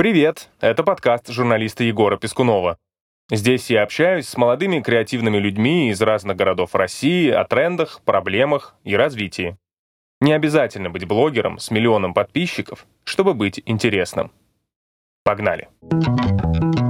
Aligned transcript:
Привет! 0.00 0.48
Это 0.62 0.82
подкаст 0.82 1.28
журналиста 1.28 1.84
Егора 1.84 2.16
Пескунова. 2.16 2.78
Здесь 3.30 3.68
я 3.68 3.82
общаюсь 3.82 4.26
с 4.26 4.34
молодыми 4.38 4.80
креативными 4.80 5.36
людьми 5.36 5.90
из 5.90 6.00
разных 6.00 6.38
городов 6.38 6.74
России 6.74 7.28
о 7.28 7.44
трендах, 7.44 8.00
проблемах 8.06 8.76
и 8.82 8.96
развитии. 8.96 9.58
Не 10.22 10.32
обязательно 10.32 10.88
быть 10.88 11.04
блогером 11.04 11.58
с 11.58 11.70
миллионом 11.70 12.14
подписчиков, 12.14 12.86
чтобы 13.04 13.34
быть 13.34 13.60
интересным. 13.66 14.32
Погнали! 15.22 15.68
Погнали! 15.82 16.89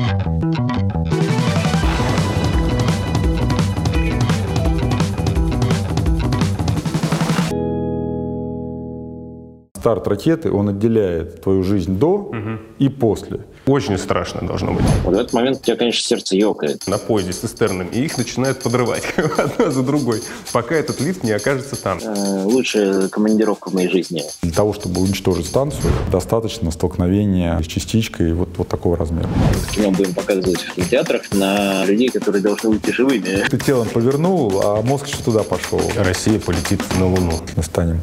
Старт 9.81 10.07
ракеты, 10.09 10.53
он 10.53 10.69
отделяет 10.69 11.41
твою 11.41 11.63
жизнь 11.63 11.99
до 11.99 12.17
угу. 12.17 12.59
и 12.79 12.91
после. 12.91 13.41
Очень 13.67 13.97
страшно 13.97 14.47
должно 14.47 14.73
быть. 14.73 14.85
Вот 15.05 15.15
в 15.15 15.19
этот 15.19 15.33
момент 15.33 15.59
у 15.61 15.65
тебя, 15.65 15.77
конечно, 15.77 16.03
сердце 16.03 16.37
ёкает. 16.37 16.87
На 16.87 16.99
поезде 16.99 17.33
с 17.33 17.39
цистернами, 17.39 17.89
и 17.91 18.05
их 18.05 18.19
начинают 18.19 18.63
подрывать 18.63 19.05
одна 19.39 19.71
за 19.71 19.83
другой, 19.83 20.23
пока 20.53 20.75
этот 20.75 21.01
лифт 21.01 21.25
не 21.25 21.33
окажется 21.33 21.83
там. 21.83 21.99
Э, 22.03 22.43
лучшая 22.45 23.09
командировка 23.09 23.71
в 23.71 23.75
моей 23.75 23.89
жизни. 23.89 24.23
Для 24.43 24.53
того, 24.53 24.75
чтобы 24.75 25.01
уничтожить 25.01 25.47
станцию, 25.47 25.91
достаточно 26.13 26.71
столкновения 26.71 27.59
с 27.63 27.67
частичкой 27.67 28.35
вот, 28.35 28.51
вот 28.59 28.69
такого 28.69 28.99
размера. 28.99 29.29
Кино 29.75 29.93
будем 29.93 30.13
показывать 30.13 30.61
в 30.61 30.75
кинотеатрах 30.75 31.23
на 31.33 31.87
людей, 31.87 32.11
которые 32.11 32.43
должны 32.43 32.69
уйти 32.69 32.93
живыми. 32.93 33.45
Ты 33.49 33.57
телом 33.57 33.89
повернул, 33.89 34.61
а 34.63 34.83
мозг 34.83 35.07
еще 35.07 35.23
туда 35.25 35.43
пошел. 35.43 35.81
Россия 35.97 36.39
полетит 36.39 36.83
на 36.99 37.07
Луну. 37.07 37.33
Мы 37.57 37.63
станем 37.63 38.01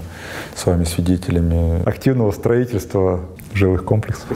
с 0.57 0.65
вами 0.65 0.85
свидетелями 0.85 1.87
активного 1.87 2.31
строительства 2.31 3.21
жилых 3.53 3.85
комплексов. 3.85 4.27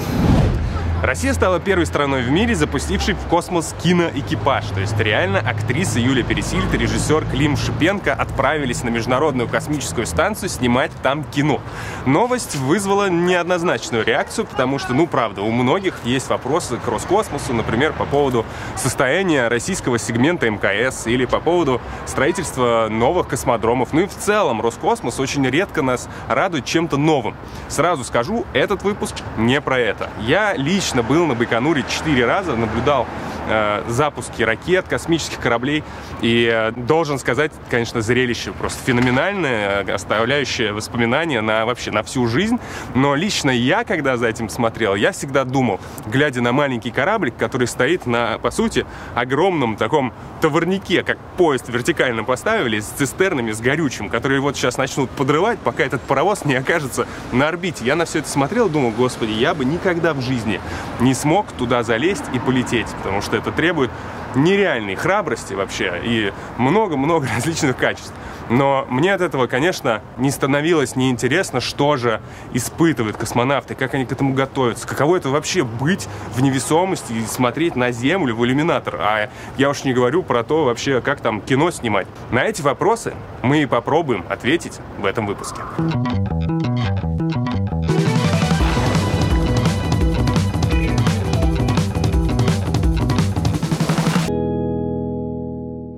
Россия 1.01 1.33
стала 1.33 1.59
первой 1.59 1.87
страной 1.87 2.21
в 2.21 2.29
мире, 2.29 2.53
запустившей 2.53 3.15
в 3.15 3.25
космос 3.27 3.73
киноэкипаж. 3.81 4.67
То 4.67 4.81
есть 4.81 4.99
реально 4.99 5.39
актриса 5.39 5.99
Юлия 5.99 6.21
Пересильд 6.21 6.71
и 6.75 6.77
режиссер 6.77 7.25
Клим 7.31 7.58
Шипенко 7.58 8.13
отправились 8.13 8.83
на 8.83 8.89
Международную 8.89 9.49
космическую 9.49 10.05
станцию 10.05 10.49
снимать 10.49 10.91
там 11.02 11.23
кино. 11.23 11.59
Новость 12.05 12.55
вызвала 12.55 13.09
неоднозначную 13.09 14.05
реакцию, 14.05 14.45
потому 14.45 14.77
что, 14.77 14.93
ну 14.93 15.08
правда, 15.08 15.41
у 15.41 15.49
многих 15.49 15.95
есть 16.03 16.30
вопросы 16.30 16.77
к 16.77 16.88
Роскосмосу, 16.88 17.55
например, 17.55 17.93
по 17.93 18.05
поводу 18.05 18.45
состояния 18.75 19.47
российского 19.47 19.97
сегмента 19.97 20.47
МКС 20.52 21.08
или 21.08 21.25
по 21.25 21.39
поводу 21.39 21.81
строительства 22.05 22.89
новых 22.91 23.27
космодромов. 23.27 23.91
Ну 23.91 24.02
и 24.02 24.05
в 24.05 24.15
целом 24.15 24.61
Роскосмос 24.61 25.19
очень 25.19 25.47
редко 25.49 25.81
нас 25.81 26.08
радует 26.27 26.65
чем-то 26.65 26.97
новым. 26.97 27.36
Сразу 27.69 28.03
скажу, 28.03 28.45
этот 28.53 28.83
выпуск 28.83 29.15
не 29.36 29.59
про 29.61 29.80
это. 29.80 30.11
Я 30.19 30.53
лично 30.53 30.91
лично 30.92 31.03
был 31.03 31.25
на 31.25 31.36
Байконуре 31.36 31.86
четыре 31.88 32.25
раза, 32.25 32.53
наблюдал 32.53 33.08
э, 33.47 33.84
запуски 33.88 34.44
ракет, 34.44 34.86
космических 34.88 35.39
кораблей. 35.39 35.84
И 36.22 36.50
э, 36.52 36.72
должен 36.72 37.20
сказать, 37.20 37.52
конечно, 37.70 38.02
зрелище 38.02 38.52
просто 38.52 38.83
феноменальное, 38.83 39.81
оставляющее 39.94 40.73
воспоминания 40.73 41.42
на 41.42 41.66
вообще 41.66 41.92
на 41.92 42.03
всю 42.03 42.28
жизнь. 42.28 42.59
Но 42.95 43.16
лично 43.16 43.50
я, 43.50 43.83
когда 43.83 44.17
за 44.17 44.28
этим 44.28 44.50
смотрел, 44.50 44.95
я 44.95 45.11
всегда 45.11 45.44
думал, 45.44 45.80
глядя 46.08 46.42
на 46.42 46.52
маленький 46.52 46.92
кораблик, 46.92 47.36
который 47.38 47.67
стоит 47.67 48.06
на, 48.06 48.38
по 48.39 48.52
сути, 48.52 48.86
огромном 49.16 49.76
таком 49.76 50.14
товарнике, 50.42 51.03
как 51.03 51.17
поезд 51.38 51.70
вертикально 51.70 52.23
поставили, 52.23 52.80
с 52.80 52.86
цистернами, 52.88 53.52
с 53.52 53.59
горючим, 53.59 54.09
которые 54.09 54.42
вот 54.42 54.55
сейчас 54.55 54.78
начнут 54.78 55.09
подрывать, 55.09 55.59
пока 55.59 55.83
этот 55.83 56.02
паровоз 56.02 56.45
не 56.45 56.55
окажется 56.55 57.08
на 57.31 57.48
орбите. 57.48 57.86
Я 57.86 57.95
на 57.95 58.05
все 58.05 58.20
это 58.20 58.30
смотрел, 58.30 58.70
думал, 58.70 58.92
господи, 58.92 59.31
я 59.31 59.53
бы 59.53 59.66
никогда 59.66 60.14
в 60.14 60.22
жизни 60.22 60.59
не 61.00 61.14
смог 61.14 61.52
туда 61.53 61.83
залезть 61.83 62.26
и 62.33 62.39
полететь, 62.39 62.88
потому 62.98 63.22
что 63.22 63.38
это 63.42 63.52
требует 63.52 63.92
нереальной 64.36 64.95
храбрости 64.95 65.53
вообще 65.53 66.00
и 66.03 66.34
много-много 66.58 67.28
различных 67.36 67.78
качеств. 67.78 68.14
Но 68.49 68.86
мне 68.89 69.14
от 69.14 69.21
этого, 69.21 69.48
конечно, 69.48 70.02
не 70.17 70.30
становилось 70.30 70.95
неинтересно, 70.98 71.61
что 71.61 71.95
же 71.95 72.21
испытывают 72.54 73.15
космонавты, 73.15 73.76
как 73.76 73.93
они 73.93 74.05
к 74.05 74.11
этому 74.11 74.33
готовятся, 74.33 74.88
каково 74.88 75.17
это 75.17 75.30
вообще 75.30 75.64
быть 75.64 76.10
в 76.36 76.42
невесомости 76.42 77.14
и 77.14 77.26
смотреть 77.26 77.77
на 77.77 77.92
Землю 77.92 78.36
в 78.36 78.45
иллюминатор. 78.45 78.98
А 78.99 79.30
я 79.58 79.70
уж 79.70 79.86
не 79.86 79.94
говорю 79.94 80.21
про 80.21 80.44
то 80.44 80.65
вообще, 80.65 80.99
как 81.02 81.21
там 81.21 81.39
кино 81.39 81.71
снимать. 81.71 82.08
На 82.32 82.44
эти 82.44 82.61
вопросы 82.61 83.14
мы 83.42 83.64
и 83.64 83.65
попробуем 83.65 84.26
ответить 84.30 84.80
в 84.99 85.05
этом 85.05 85.27
выпуске. 85.27 85.61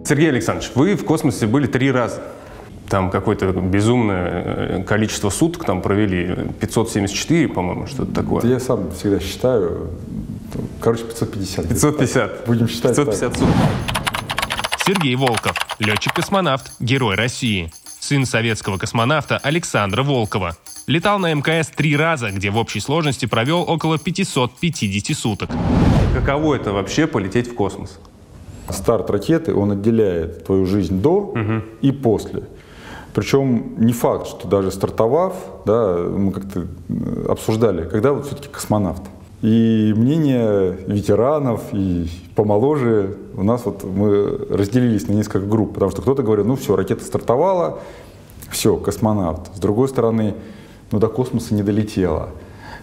Сергей 0.05 0.29
Александрович, 0.29 0.71
вы 0.75 0.95
в 0.95 1.05
космосе 1.05 1.47
были 1.47 1.67
три 1.67 1.91
раза. 1.91 2.21
Там 2.89 3.09
какое-то 3.09 3.51
безумное 3.51 4.43
э, 4.45 4.83
количество 4.83 5.29
суток 5.29 5.65
там 5.65 5.81
провели, 5.81 6.49
574, 6.59 7.47
по-моему, 7.47 7.87
что-то 7.87 8.13
такое. 8.13 8.43
Я 8.45 8.59
сам 8.59 8.91
всегда 8.91 9.19
считаю, 9.19 9.89
короче, 10.81 11.05
550. 11.05 11.69
550. 11.69 12.45
Будем 12.45 12.67
считать 12.67 12.95
550 12.95 13.19
так. 13.19 13.39
суток. 13.39 13.55
Сергей 14.85 15.15
Волков, 15.15 15.55
летчик-космонавт, 15.79 16.73
герой 16.79 17.15
России. 17.15 17.71
Сын 17.99 18.25
советского 18.25 18.77
космонавта 18.77 19.37
Александра 19.37 20.03
Волкова. 20.03 20.57
Летал 20.87 21.19
на 21.19 21.33
МКС 21.33 21.69
три 21.69 21.95
раза, 21.95 22.31
где 22.31 22.49
в 22.49 22.57
общей 22.57 22.81
сложности 22.81 23.25
провел 23.25 23.61
около 23.61 23.97
550 23.97 25.17
суток. 25.17 25.49
Каково 26.13 26.55
это 26.55 26.73
вообще 26.73 27.07
полететь 27.07 27.47
в 27.47 27.55
космос? 27.55 27.97
Старт 28.69 29.09
ракеты, 29.09 29.53
он 29.53 29.71
отделяет 29.71 30.45
твою 30.45 30.65
жизнь 30.65 31.01
до 31.01 31.17
угу. 31.17 31.61
и 31.81 31.91
после. 31.91 32.43
Причем 33.13 33.75
не 33.77 33.93
факт, 33.93 34.27
что 34.27 34.47
даже 34.47 34.71
стартовав, 34.71 35.35
да, 35.65 35.97
мы 35.97 36.31
как-то 36.31 36.61
э, 36.89 37.25
обсуждали, 37.29 37.87
когда 37.87 38.13
вот 38.13 38.25
все-таки 38.25 38.47
космонавт. 38.49 39.03
И 39.43 39.93
мнение 39.95 40.77
ветеранов 40.87 41.61
и 41.73 42.09
помоложе 42.33 43.17
у 43.35 43.43
нас 43.43 43.65
вот 43.65 43.83
мы 43.83 44.47
разделились 44.49 45.07
на 45.07 45.13
несколько 45.13 45.45
групп, 45.45 45.73
потому 45.73 45.91
что 45.91 46.01
кто-то 46.01 46.23
говорил, 46.23 46.45
ну 46.45 46.55
все, 46.55 46.75
ракета 46.75 47.03
стартовала, 47.03 47.79
все, 48.49 48.77
космонавт. 48.77 49.55
С 49.55 49.59
другой 49.59 49.89
стороны, 49.89 50.35
ну 50.91 50.99
до 50.99 51.07
космоса 51.07 51.53
не 51.53 51.61
долетела. 51.61 52.29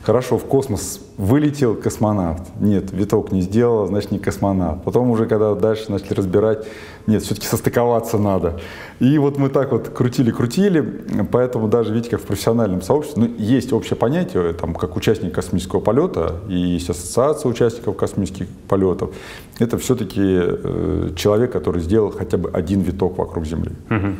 Хорошо, 0.03 0.39
в 0.39 0.45
космос 0.45 1.01
вылетел 1.19 1.75
космонавт. 1.75 2.43
Нет, 2.59 2.91
виток 2.91 3.33
не 3.33 3.43
сделал, 3.43 3.87
значит, 3.87 4.11
не 4.13 4.19
космонавт. 4.19 4.83
Потом 4.83 5.11
уже, 5.11 5.27
когда 5.27 5.55
дальше 5.55 5.93
начали 5.93 6.15
разбирать, 6.15 6.67
нет, 7.07 7.23
все-таки 7.23 7.47
состыковаться 7.47 8.17
надо. 8.17 8.59
И 8.99 9.19
вот 9.19 9.37
мы 9.37 9.51
так 9.51 9.73
вот 9.73 9.91
крутили-крутили, 9.91 11.27
поэтому 11.31 11.69
даже, 11.69 11.93
видите, 11.93 12.11
как 12.11 12.21
в 12.21 12.25
профессиональном 12.25 12.81
сообществе, 12.81 13.25
ну, 13.25 13.35
есть 13.37 13.75
общее 13.75 13.97
понятие, 13.97 14.55
там, 14.55 14.75
как 14.75 14.97
участник 14.97 15.35
космического 15.35 15.81
полета, 15.81 16.37
и 16.49 16.55
есть 16.55 16.89
ассоциация 16.89 17.51
участников 17.51 17.97
космических 17.97 18.49
полетов. 18.69 19.11
Это 19.59 19.77
все-таки 19.77 20.23
э, 20.23 21.11
человек, 21.15 21.53
который 21.53 21.83
сделал 21.83 22.11
хотя 22.11 22.39
бы 22.39 22.51
один 22.51 22.81
виток 22.81 23.19
вокруг 23.19 23.45
Земли. 23.45 23.73
Угу. 23.91 24.17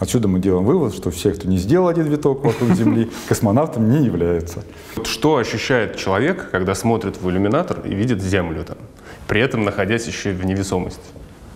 Отсюда 0.00 0.28
мы 0.28 0.40
делаем 0.40 0.64
вывод, 0.64 0.94
что 0.94 1.10
все, 1.10 1.30
кто 1.32 1.46
не 1.46 1.58
сделал 1.58 1.86
один 1.86 2.06
виток 2.06 2.42
вокруг 2.42 2.70
Земли, 2.70 3.10
космонавтом 3.28 3.90
не 3.90 4.06
являются. 4.06 4.64
Что 5.04 5.36
ощущает 5.36 5.96
человек, 5.96 6.48
когда 6.50 6.74
смотрит 6.74 7.20
в 7.20 7.28
иллюминатор 7.28 7.80
и 7.84 7.94
видит 7.94 8.22
Землю 8.22 8.64
там, 8.64 8.78
при 9.28 9.42
этом 9.42 9.62
находясь 9.62 10.06
еще 10.06 10.32
в 10.32 10.44
невесомости? 10.44 11.02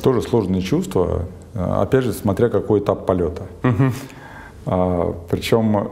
Тоже 0.02 0.20
сложные 0.20 0.60
чувства, 0.60 1.24
опять 1.54 2.04
же, 2.04 2.12
смотря 2.12 2.50
какой 2.50 2.80
этап 2.80 3.06
полета. 3.06 3.46
Угу. 3.62 3.92
А, 4.66 5.16
причем 5.30 5.90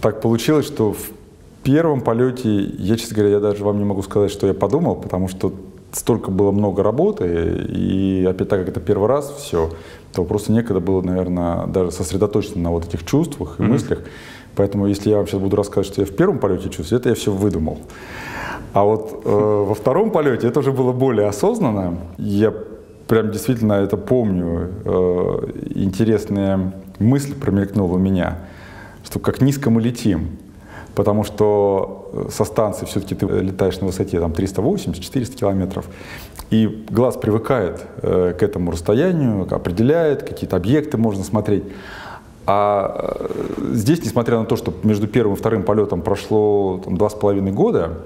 так 0.00 0.20
получилось, 0.20 0.66
что 0.66 0.92
в 0.92 1.10
первом 1.64 2.00
полете, 2.00 2.60
я, 2.60 2.96
честно 2.96 3.16
говоря, 3.16 3.34
я 3.34 3.40
даже 3.40 3.64
вам 3.64 3.78
не 3.78 3.84
могу 3.84 4.02
сказать, 4.02 4.30
что 4.30 4.46
я 4.46 4.54
подумал, 4.54 4.94
потому 4.94 5.26
что 5.26 5.52
столько 5.92 6.30
было 6.30 6.50
много 6.52 6.82
работы, 6.82 7.66
и 7.68 8.26
опять 8.28 8.48
так 8.48 8.60
как 8.60 8.68
это 8.68 8.80
первый 8.80 9.08
раз, 9.08 9.30
все, 9.38 9.70
то 10.12 10.24
просто 10.24 10.52
некогда 10.52 10.80
было, 10.80 11.02
наверное, 11.02 11.66
даже 11.66 11.90
сосредоточиться 11.90 12.58
на 12.58 12.70
вот 12.70 12.86
этих 12.86 13.04
чувствах 13.04 13.58
и 13.58 13.62
mm-hmm. 13.62 13.66
мыслях. 13.66 13.98
Поэтому, 14.56 14.86
если 14.86 15.10
я 15.10 15.16
вам 15.18 15.26
сейчас 15.26 15.40
буду 15.40 15.56
рассказывать, 15.56 15.88
что 15.88 16.00
я 16.00 16.06
в 16.06 16.16
первом 16.16 16.38
полете 16.38 16.70
чувствую, 16.70 17.00
это 17.00 17.10
я 17.10 17.14
все 17.14 17.30
выдумал. 17.30 17.78
А 18.72 18.84
вот 18.84 19.22
э, 19.24 19.64
во 19.68 19.74
втором 19.74 20.10
полете 20.10 20.48
это 20.48 20.60
уже 20.60 20.72
было 20.72 20.92
более 20.92 21.28
осознанно. 21.28 21.98
Я 22.18 22.54
прям 23.06 23.30
действительно 23.30 23.74
это 23.74 23.96
помню. 23.96 24.70
Э, 24.84 25.50
интересная 25.74 26.74
мысль 26.98 27.34
промелькнула 27.34 27.94
у 27.94 27.98
меня, 27.98 28.38
что 29.04 29.18
как 29.18 29.40
низко 29.40 29.70
мы 29.70 29.80
летим. 29.80 30.38
Потому 30.96 31.22
что 31.22 32.10
э, 32.12 32.28
со 32.32 32.44
станции 32.44 32.86
все-таки 32.86 33.14
ты 33.14 33.26
летаешь 33.26 33.78
на 33.80 33.86
высоте 33.86 34.18
там 34.18 34.32
380-400 34.32 35.36
километров. 35.36 35.86
И 36.50 36.84
глаз 36.90 37.16
привыкает 37.16 37.86
э, 38.02 38.34
к 38.36 38.42
этому 38.42 38.72
расстоянию, 38.72 39.46
определяет, 39.48 40.24
какие-то 40.24 40.56
объекты 40.56 40.96
можно 40.96 41.22
смотреть. 41.22 41.62
А 42.46 43.18
э, 43.20 43.74
здесь, 43.74 44.04
несмотря 44.04 44.40
на 44.40 44.46
то, 44.46 44.56
что 44.56 44.74
между 44.82 45.06
первым 45.06 45.34
и 45.34 45.38
вторым 45.38 45.62
полетом 45.62 46.02
прошло 46.02 46.80
там, 46.84 46.96
два 46.96 47.10
с 47.10 47.14
половиной 47.14 47.52
года, 47.52 47.98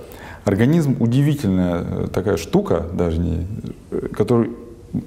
Организм 0.44 0.96
удивительная 1.00 1.84
э, 1.84 2.06
такая 2.12 2.36
штука, 2.36 2.86
даже 2.94 3.18
не, 3.18 3.46
э, 3.90 4.08
который 4.12 4.50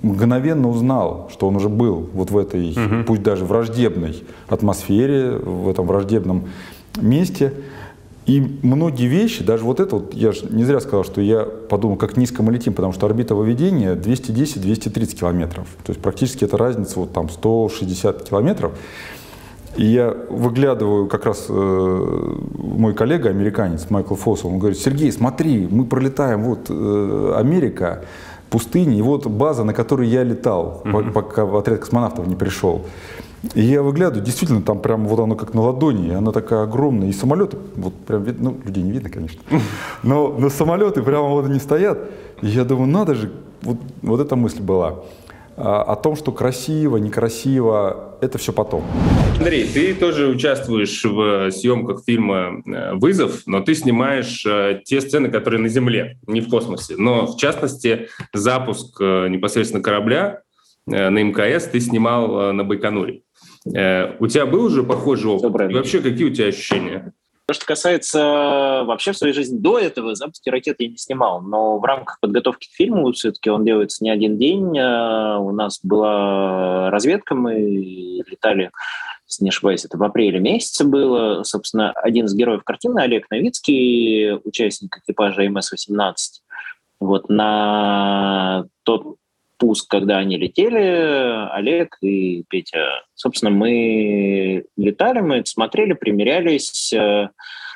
мгновенно 0.01 0.69
узнал, 0.69 1.29
что 1.33 1.47
он 1.47 1.55
уже 1.55 1.69
был 1.69 2.09
вот 2.13 2.29
в 2.29 2.37
этой, 2.37 2.71
угу. 2.71 3.03
пусть 3.07 3.23
даже 3.23 3.43
враждебной 3.43 4.23
атмосфере, 4.47 5.31
в 5.31 5.69
этом 5.69 5.87
враждебном 5.87 6.49
месте. 7.01 7.51
И 8.25 8.59
многие 8.61 9.07
вещи, 9.07 9.43
даже 9.43 9.63
вот 9.65 9.79
это 9.81 9.97
вот, 9.97 10.13
я 10.13 10.31
же 10.31 10.45
не 10.49 10.63
зря 10.63 10.79
сказал, 10.79 11.03
что 11.03 11.19
я 11.19 11.43
подумал, 11.43 11.97
как 11.97 12.15
низко 12.15 12.41
мы 12.41 12.53
летим, 12.53 12.73
потому 12.73 12.93
что 12.93 13.05
орбита 13.05 13.35
выведения 13.35 13.95
210-230 13.95 15.15
километров. 15.15 15.67
То 15.83 15.91
есть 15.91 16.01
практически 16.01 16.45
это 16.45 16.57
разница 16.57 16.99
вот 16.99 17.11
там 17.11 17.29
160 17.29 18.29
километров. 18.29 18.71
И 19.75 19.85
я 19.85 20.15
выглядываю, 20.29 21.07
как 21.07 21.25
раз 21.25 21.47
э, 21.49 22.35
мой 22.57 22.93
коллега, 22.93 23.29
американец 23.29 23.89
Майкл 23.89 24.15
Фоссел, 24.15 24.49
он 24.49 24.59
говорит, 24.59 24.77
Сергей, 24.77 25.11
смотри, 25.11 25.67
мы 25.69 25.85
пролетаем, 25.85 26.43
вот 26.43 26.67
э, 26.69 27.33
Америка, 27.35 28.05
пустыня, 28.51 28.95
и 28.95 29.01
вот 29.01 29.25
база, 29.25 29.63
на 29.63 29.73
которой 29.73 30.07
я 30.07 30.23
летал, 30.23 30.83
mm-hmm. 30.85 31.11
пока 31.11 31.45
в 31.45 31.57
отряд 31.57 31.79
космонавтов 31.79 32.27
не 32.27 32.35
пришел. 32.35 32.83
И 33.55 33.61
я 33.61 33.81
выглядываю, 33.81 34.23
действительно, 34.23 34.61
там 34.61 34.79
прям 34.79 35.05
вот 35.05 35.19
оно 35.19 35.35
как 35.35 35.53
на 35.53 35.61
ладони, 35.61 36.11
она 36.13 36.31
такая 36.31 36.63
огромная, 36.63 37.09
и 37.09 37.13
самолеты, 37.13 37.57
вот 37.75 37.93
прям 38.05 38.23
видно, 38.23 38.51
ну, 38.51 38.57
людей 38.63 38.83
не 38.83 38.91
видно, 38.91 39.09
конечно, 39.09 39.41
но, 40.03 40.33
но 40.39 40.49
самолеты 40.49 41.03
прямо 41.03 41.27
вот 41.27 41.45
они 41.45 41.59
стоят, 41.59 41.99
и 42.41 42.47
я 42.47 42.63
думаю, 42.63 42.87
надо 42.87 43.15
же, 43.15 43.31
вот, 43.61 43.77
вот 44.01 44.21
эта 44.21 44.37
мысль 44.37 44.61
была. 44.61 44.99
А, 45.55 45.83
о 45.83 45.95
том, 45.95 46.15
что 46.15 46.31
красиво, 46.31 46.97
некрасиво, 46.97 48.17
это 48.21 48.37
все 48.37 48.53
потом. 48.53 48.83
Андрей, 49.37 49.67
ты 49.71 49.93
тоже 49.93 50.27
участвуешь 50.27 51.03
в 51.03 51.51
съемках 51.51 52.03
фильма 52.05 52.63
э, 52.65 52.95
«Вызов», 52.95 53.43
но 53.45 53.59
ты 53.59 53.75
снимаешь 53.75 54.43
э, 54.47 54.81
те 54.83 54.99
сцены, 54.99 55.29
которые 55.29 55.61
на 55.61 55.69
Земле, 55.69 56.17
не 56.25 56.41
в 56.41 56.49
космосе. 56.49 56.95
Но, 56.97 57.27
в 57.27 57.37
частности, 57.37 58.07
запуск 58.33 58.99
э, 58.99 59.27
непосредственно 59.27 59.83
корабля 59.83 60.41
на 60.85 61.23
МКС 61.23 61.67
ты 61.67 61.79
снимал 61.79 62.51
на 62.51 62.65
Байконуре. 62.65 63.21
У 63.65 64.27
тебя 64.27 64.45
был 64.45 64.65
уже 64.65 64.83
похожий 64.83 65.31
опыт? 65.31 65.71
И 65.71 65.73
вообще, 65.73 66.01
какие 66.01 66.29
у 66.29 66.33
тебя 66.33 66.47
ощущения? 66.47 67.13
То, 67.45 67.53
что 67.53 67.65
касается 67.65 68.19
э, 68.19 68.83
вообще 68.85 69.11
в 69.11 69.17
своей 69.17 69.33
жизни 69.33 69.57
до 69.57 69.77
этого, 69.77 70.15
запуски 70.15 70.49
ракет 70.49 70.77
я 70.79 70.87
не 70.87 70.95
снимал, 70.95 71.41
но 71.41 71.77
в 71.77 71.83
рамках 71.83 72.21
подготовки 72.21 72.69
к 72.69 72.71
фильму 72.71 73.11
все-таки 73.11 73.49
он 73.49 73.65
делается 73.65 74.01
не 74.01 74.09
один 74.09 74.37
день. 74.37 74.77
Э, 74.77 75.37
у 75.39 75.51
нас 75.51 75.81
была 75.83 76.89
разведка, 76.89 77.35
мы 77.35 77.55
летали 77.55 78.71
если 79.27 79.45
не 79.45 79.49
ошибаюсь, 79.49 79.83
это 79.83 79.97
в 79.97 80.03
апреле 80.03 80.39
месяце 80.39 80.85
было. 80.85 81.43
Собственно, 81.43 81.91
один 81.91 82.25
из 82.25 82.35
героев 82.35 82.63
картины, 82.63 82.99
Олег 82.99 83.29
Новицкий, 83.31 84.35
участник 84.35 84.97
экипажа 84.97 85.47
МС-18, 85.47 86.15
вот 86.99 87.29
на 87.29 88.65
тот 88.83 89.17
пуск, 89.63 89.89
когда 89.89 90.17
они 90.17 90.35
летели, 90.35 91.47
Олег 91.53 91.95
и 92.01 92.43
Петя, 92.49 93.05
собственно, 93.15 93.49
мы 93.49 94.65
летали, 94.75 95.21
мы 95.21 95.45
смотрели, 95.45 95.93
примерялись, 95.93 96.91
э, 96.91 97.29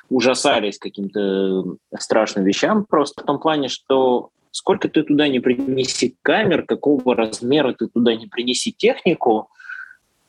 ужасались 0.09 0.79
каким-то 0.79 1.77
страшным 1.97 2.43
вещам, 2.43 2.83
просто 2.83 3.23
в 3.23 3.25
том 3.25 3.39
плане, 3.39 3.69
что 3.69 4.31
сколько 4.51 4.89
ты 4.89 5.01
туда 5.03 5.29
не 5.29 5.39
принеси 5.39 6.17
камер, 6.23 6.63
какого 6.63 7.15
размера 7.15 7.71
ты 7.71 7.87
туда 7.87 8.15
не 8.15 8.27
принеси 8.27 8.73
технику, 8.73 9.49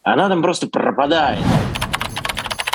она 0.05 0.29
там 0.29 0.43
просто 0.43 0.69
пропадает. 0.69 1.41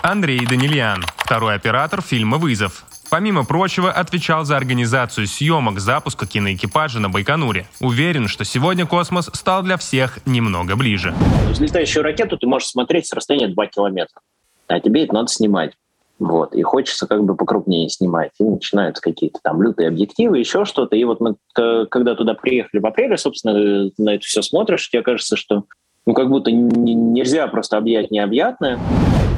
Андрей 0.02 0.46
Данильян, 0.46 1.06
второй 1.20 1.56
оператор 1.56 2.02
фильма 2.02 2.38
«Вызов». 2.38 2.84
Помимо 3.14 3.46
прочего, 3.46 3.92
отвечал 3.92 4.44
за 4.44 4.58
организацию 4.58 5.28
съемок 5.28 5.80
запуска 5.80 6.26
киноэкипажа 6.26 7.00
на 7.00 7.12
Байконуре. 7.12 7.68
Уверен, 7.80 8.28
что 8.28 8.44
сегодня 8.44 8.88
космос 8.88 9.30
стал 9.34 9.62
для 9.62 9.78
всех 9.78 10.18
немного 10.26 10.76
ближе. 10.76 11.14
Взлетающую 11.52 12.02
ракету 12.04 12.40
ты 12.40 12.48
можешь 12.48 12.70
смотреть 12.70 13.06
с 13.06 13.14
расстояния 13.14 13.50
2 13.50 13.68
километра, 13.68 14.20
а 14.66 14.80
тебе 14.80 15.04
это 15.04 15.14
надо 15.14 15.28
снимать. 15.28 15.74
Вот. 16.18 16.56
И 16.56 16.64
хочется 16.64 17.06
как 17.06 17.24
бы 17.24 17.36
покрупнее 17.36 17.88
снимать. 17.88 18.32
И 18.40 18.44
начинаются 18.44 19.00
какие-то 19.00 19.38
там 19.44 19.62
лютые 19.62 19.90
объективы, 19.90 20.40
еще 20.40 20.66
что-то. 20.66 20.96
И 20.96 21.04
вот 21.04 21.20
мы, 21.20 21.36
когда 21.54 22.16
туда 22.16 22.34
приехали 22.34 22.82
в 22.82 22.86
апреле, 22.88 23.20
собственно, 23.20 23.92
на 24.00 24.16
это 24.16 24.26
все 24.26 24.42
смотришь, 24.42 24.90
тебе 24.90 25.04
кажется, 25.04 25.36
что 25.36 25.66
ну, 26.06 26.14
как 26.14 26.30
будто 26.30 26.52
нельзя 26.52 27.48
просто 27.48 27.78
объять 27.78 28.12
необъятное. 28.12 28.78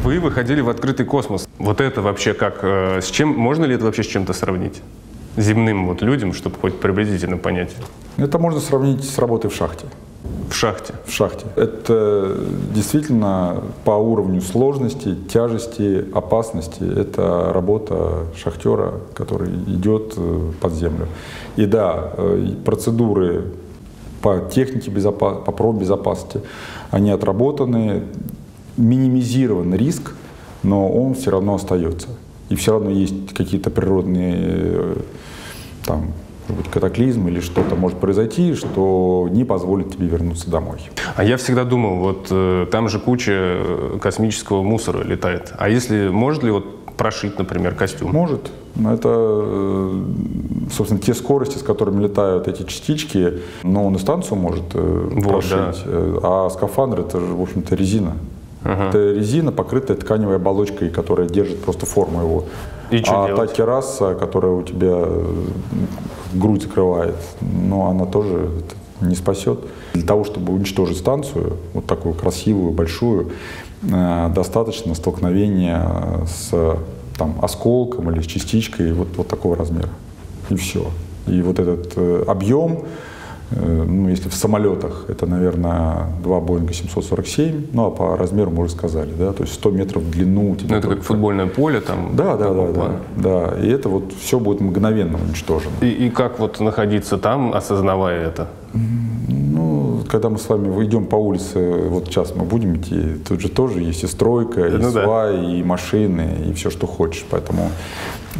Вы 0.04 0.20
выходили 0.20 0.62
в 0.62 0.70
открытый 0.70 1.06
космос. 1.06 1.48
Вот 1.58 1.82
это 1.82 2.02
вообще 2.02 2.34
как... 2.34 2.60
Э, 2.64 3.02
с 3.02 3.10
чем... 3.10 3.30
Можно 3.30 3.66
ли 3.66 3.76
это 3.76 3.86
вообще 3.86 4.04
с 4.04 4.08
чем-то 4.08 4.34
сравнить? 4.34 4.82
Земным 5.38 5.88
вот 5.88 6.02
людям, 6.02 6.34
чтобы 6.34 6.56
хоть 6.58 6.80
приблизительно 6.80 7.38
понять. 7.38 7.76
Это 8.18 8.40
можно 8.40 8.60
сравнить 8.60 9.04
с 9.04 9.18
работой 9.18 9.50
в 9.50 9.56
шахте. 9.56 9.86
В 10.50 10.54
шахте? 10.54 10.94
В 11.06 11.12
шахте. 11.12 11.46
Это 11.56 12.38
действительно 12.74 13.64
по 13.84 13.92
уровню 13.92 14.42
сложности, 14.42 15.16
тяжести, 15.32 16.06
опасности. 16.14 16.84
Это 16.84 17.52
работа 17.54 18.26
шахтера, 18.36 18.94
который 19.14 19.50
идет 19.50 20.14
э, 20.18 20.52
под 20.62 20.74
землю. 20.74 21.08
И 21.58 21.66
да, 21.66 22.12
э, 22.18 22.48
процедуры 22.64 23.46
по 24.25 24.39
технике 24.39 24.89
безопасности, 24.89 25.45
по 25.45 25.51
промбезопасности, 25.51 26.42
они 26.89 27.12
отработаны, 27.12 28.06
минимизирован 28.75 29.75
риск, 29.75 30.13
но 30.63 30.89
он 30.89 31.13
все 31.13 31.30
равно 31.30 31.54
остается. 31.54 32.07
И 32.50 32.56
все 32.56 32.72
равно 32.72 32.89
есть 32.89 33.36
какие-то 33.36 33.69
природные 33.69 34.36
э, 34.39 34.95
там, 35.86 36.13
может 36.48 36.63
быть, 36.63 36.72
катаклизм 36.72 37.27
или 37.27 37.39
что-то 37.39 37.75
может 37.75 38.00
произойти, 38.00 38.56
что 38.56 39.30
не 39.30 39.44
позволит 39.45 39.92
тебе 39.94 40.07
вернуться 40.07 40.50
домой. 40.50 40.80
А 41.16 41.24
я 41.24 41.38
всегда 41.38 41.63
думал, 41.63 41.98
вот 41.98 42.28
э, 42.31 42.66
там 42.71 42.89
же 42.89 43.00
куча 43.00 43.31
э, 43.31 44.00
космического 44.01 44.63
мусора 44.63 45.04
летает. 45.04 45.54
А 45.56 45.69
если, 45.69 46.07
может 46.07 46.42
ли 46.42 46.50
вот 46.50 46.66
прошить, 46.97 47.38
например, 47.38 47.75
костюм? 47.75 48.12
Может. 48.12 48.51
Но 48.75 48.94
это, 48.94 49.09
э, 49.12 50.03
собственно, 50.71 51.00
те 51.00 51.13
скорости, 51.13 51.57
с 51.57 51.63
которыми 51.63 52.03
летают 52.03 52.47
эти 52.47 52.63
частички, 52.63 53.39
но 53.63 53.86
он 53.86 53.95
и 53.95 54.00
станцию 54.00 54.38
может 54.38 54.63
э, 54.74 55.09
вот, 55.12 55.24
прошить. 55.24 55.51
Да. 55.51 55.74
Э, 55.86 56.19
а 56.24 56.50
скафандр 56.50 57.01
это 57.01 57.19
же, 57.19 57.27
в 57.27 57.42
общем-то, 57.42 57.75
резина. 57.75 58.18
Ага. 58.63 58.89
Это 58.89 59.13
резина, 59.13 59.51
покрытая 59.51 59.95
тканевой 59.95 60.38
оболочкой, 60.38 60.89
которая 60.89 61.30
держит 61.30 61.62
просто 61.62 61.86
форму 61.86 62.21
его. 62.21 62.44
И 62.92 62.97
а 63.07 63.27
делать? 63.27 63.36
та 63.36 63.47
кераса, 63.47 64.15
которая 64.15 64.51
у 64.51 64.63
тебя 64.63 65.06
грудь 66.33 66.63
закрывает, 66.63 67.16
ну, 67.42 67.87
она 67.87 68.06
тоже 68.06 68.49
не 69.02 69.16
спасет. 69.16 69.59
Для 69.94 70.04
того, 70.04 70.23
чтобы 70.23 70.54
уничтожить 70.54 70.97
станцию, 70.97 71.57
вот 71.73 71.85
такую 71.85 72.14
красивую, 72.16 72.71
большую, 72.71 73.31
достаточно 73.85 74.95
столкновения 74.95 75.81
с 76.25 76.77
там, 77.18 77.35
осколком 77.42 78.11
или 78.11 78.21
с 78.21 78.25
частичкой 78.25 78.94
вот, 78.94 79.09
вот 79.18 79.27
такого 79.27 79.56
размера. 79.56 79.89
И 80.49 80.56
все. 80.56 80.87
И 81.27 81.42
вот 81.42 81.59
этот 81.59 81.94
э, 81.95 82.23
объем, 82.27 82.83
э, 83.51 83.83
ну, 83.87 84.09
если 84.09 84.30
в 84.30 84.35
самолетах, 84.35 85.06
это, 85.07 85.25
наверное, 85.25 86.07
два 86.21 86.39
Боинга 86.39 86.73
747, 86.73 87.68
ну, 87.73 87.85
а 87.87 87.92
по 87.92 88.15
размеру 88.15 88.51
мы 88.51 88.63
уже 88.63 88.73
сказали, 88.73 89.11
да, 89.18 89.33
то 89.33 89.44
есть 89.44 89.56
100 89.56 89.71
метров 89.71 90.04
в 90.04 90.11
длину. 90.11 90.56
Ну, 90.68 90.75
это 90.75 90.87
как 90.87 91.01
футбольное 91.01 91.47
поле 91.47 91.81
там? 91.81 92.15
Да, 92.15 92.37
да, 92.37 92.54
да, 92.54 92.68
да, 92.71 92.92
да. 93.18 93.57
И 93.59 93.68
это 93.69 93.89
вот 93.89 94.13
все 94.21 94.39
будет 94.39 94.61
мгновенно 94.61 95.18
уничтожено. 95.18 95.73
И, 95.81 95.87
и 95.87 96.09
как 96.09 96.39
вот 96.39 96.59
находиться 96.59 97.18
там, 97.18 97.54
осознавая 97.54 98.27
это? 98.27 98.47
Когда 100.07 100.30
мы 100.30 100.38
с 100.38 100.50
вами 100.50 100.68
идем 100.85 101.06
по 101.06 101.16
улице, 101.16 101.88
вот 101.90 102.06
сейчас 102.06 102.35
мы 102.35 102.45
будем 102.45 102.76
идти, 102.78 103.16
тут 103.28 103.42
же 103.42 103.50
тоже 103.50 103.80
есть 103.80 104.04
и 104.04 104.07
стройка, 104.07 104.68
и 104.68 104.71
ну, 104.71 104.92
сваи, 104.92 105.35
да. 105.35 105.54
и 105.54 105.64
машины, 105.64 106.30
и 106.50 106.54
все, 106.54 106.69
что 106.69 106.88
хочешь. 106.88 107.26
Поэтому 107.30 107.69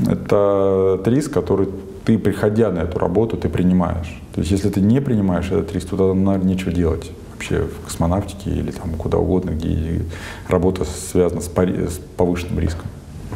это 0.08 1.00
риск, 1.06 1.34
который 1.34 1.68
ты, 2.06 2.18
приходя 2.18 2.72
на 2.72 2.80
эту 2.80 3.00
работу, 3.00 3.38
ты 3.38 3.50
принимаешь. 3.50 4.22
То 4.34 4.42
есть 4.42 4.52
если 4.52 4.70
ты 4.70 4.82
не 4.82 5.02
принимаешь 5.02 5.48
этот 5.48 5.74
риск, 5.74 5.90
то 5.90 5.98
тогда, 5.98 6.14
наверное, 6.14 6.48
нечего 6.48 6.72
делать 6.72 7.12
вообще 7.34 7.64
в 7.64 7.86
космонавтике 7.86 8.50
или 8.50 8.72
там 8.72 8.92
куда 8.92 9.18
угодно, 9.18 9.52
где 9.52 10.02
работа 10.48 10.86
связана 10.86 11.42
с, 11.42 11.48
с 11.48 12.00
повышенным 12.18 12.60
риском. 12.60 12.88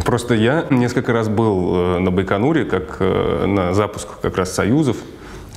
Просто 0.05 0.33
я 0.33 0.65
несколько 0.69 1.12
раз 1.13 1.27
был 1.27 1.75
э, 1.75 2.00
на 2.00 2.12
Байконуре, 2.12 2.65
как 2.65 2.98
э, 3.00 3.45
на 3.45 3.74
запуск 3.74 4.07
как 4.21 4.38
раз 4.38 4.53
союзов, 4.53 4.98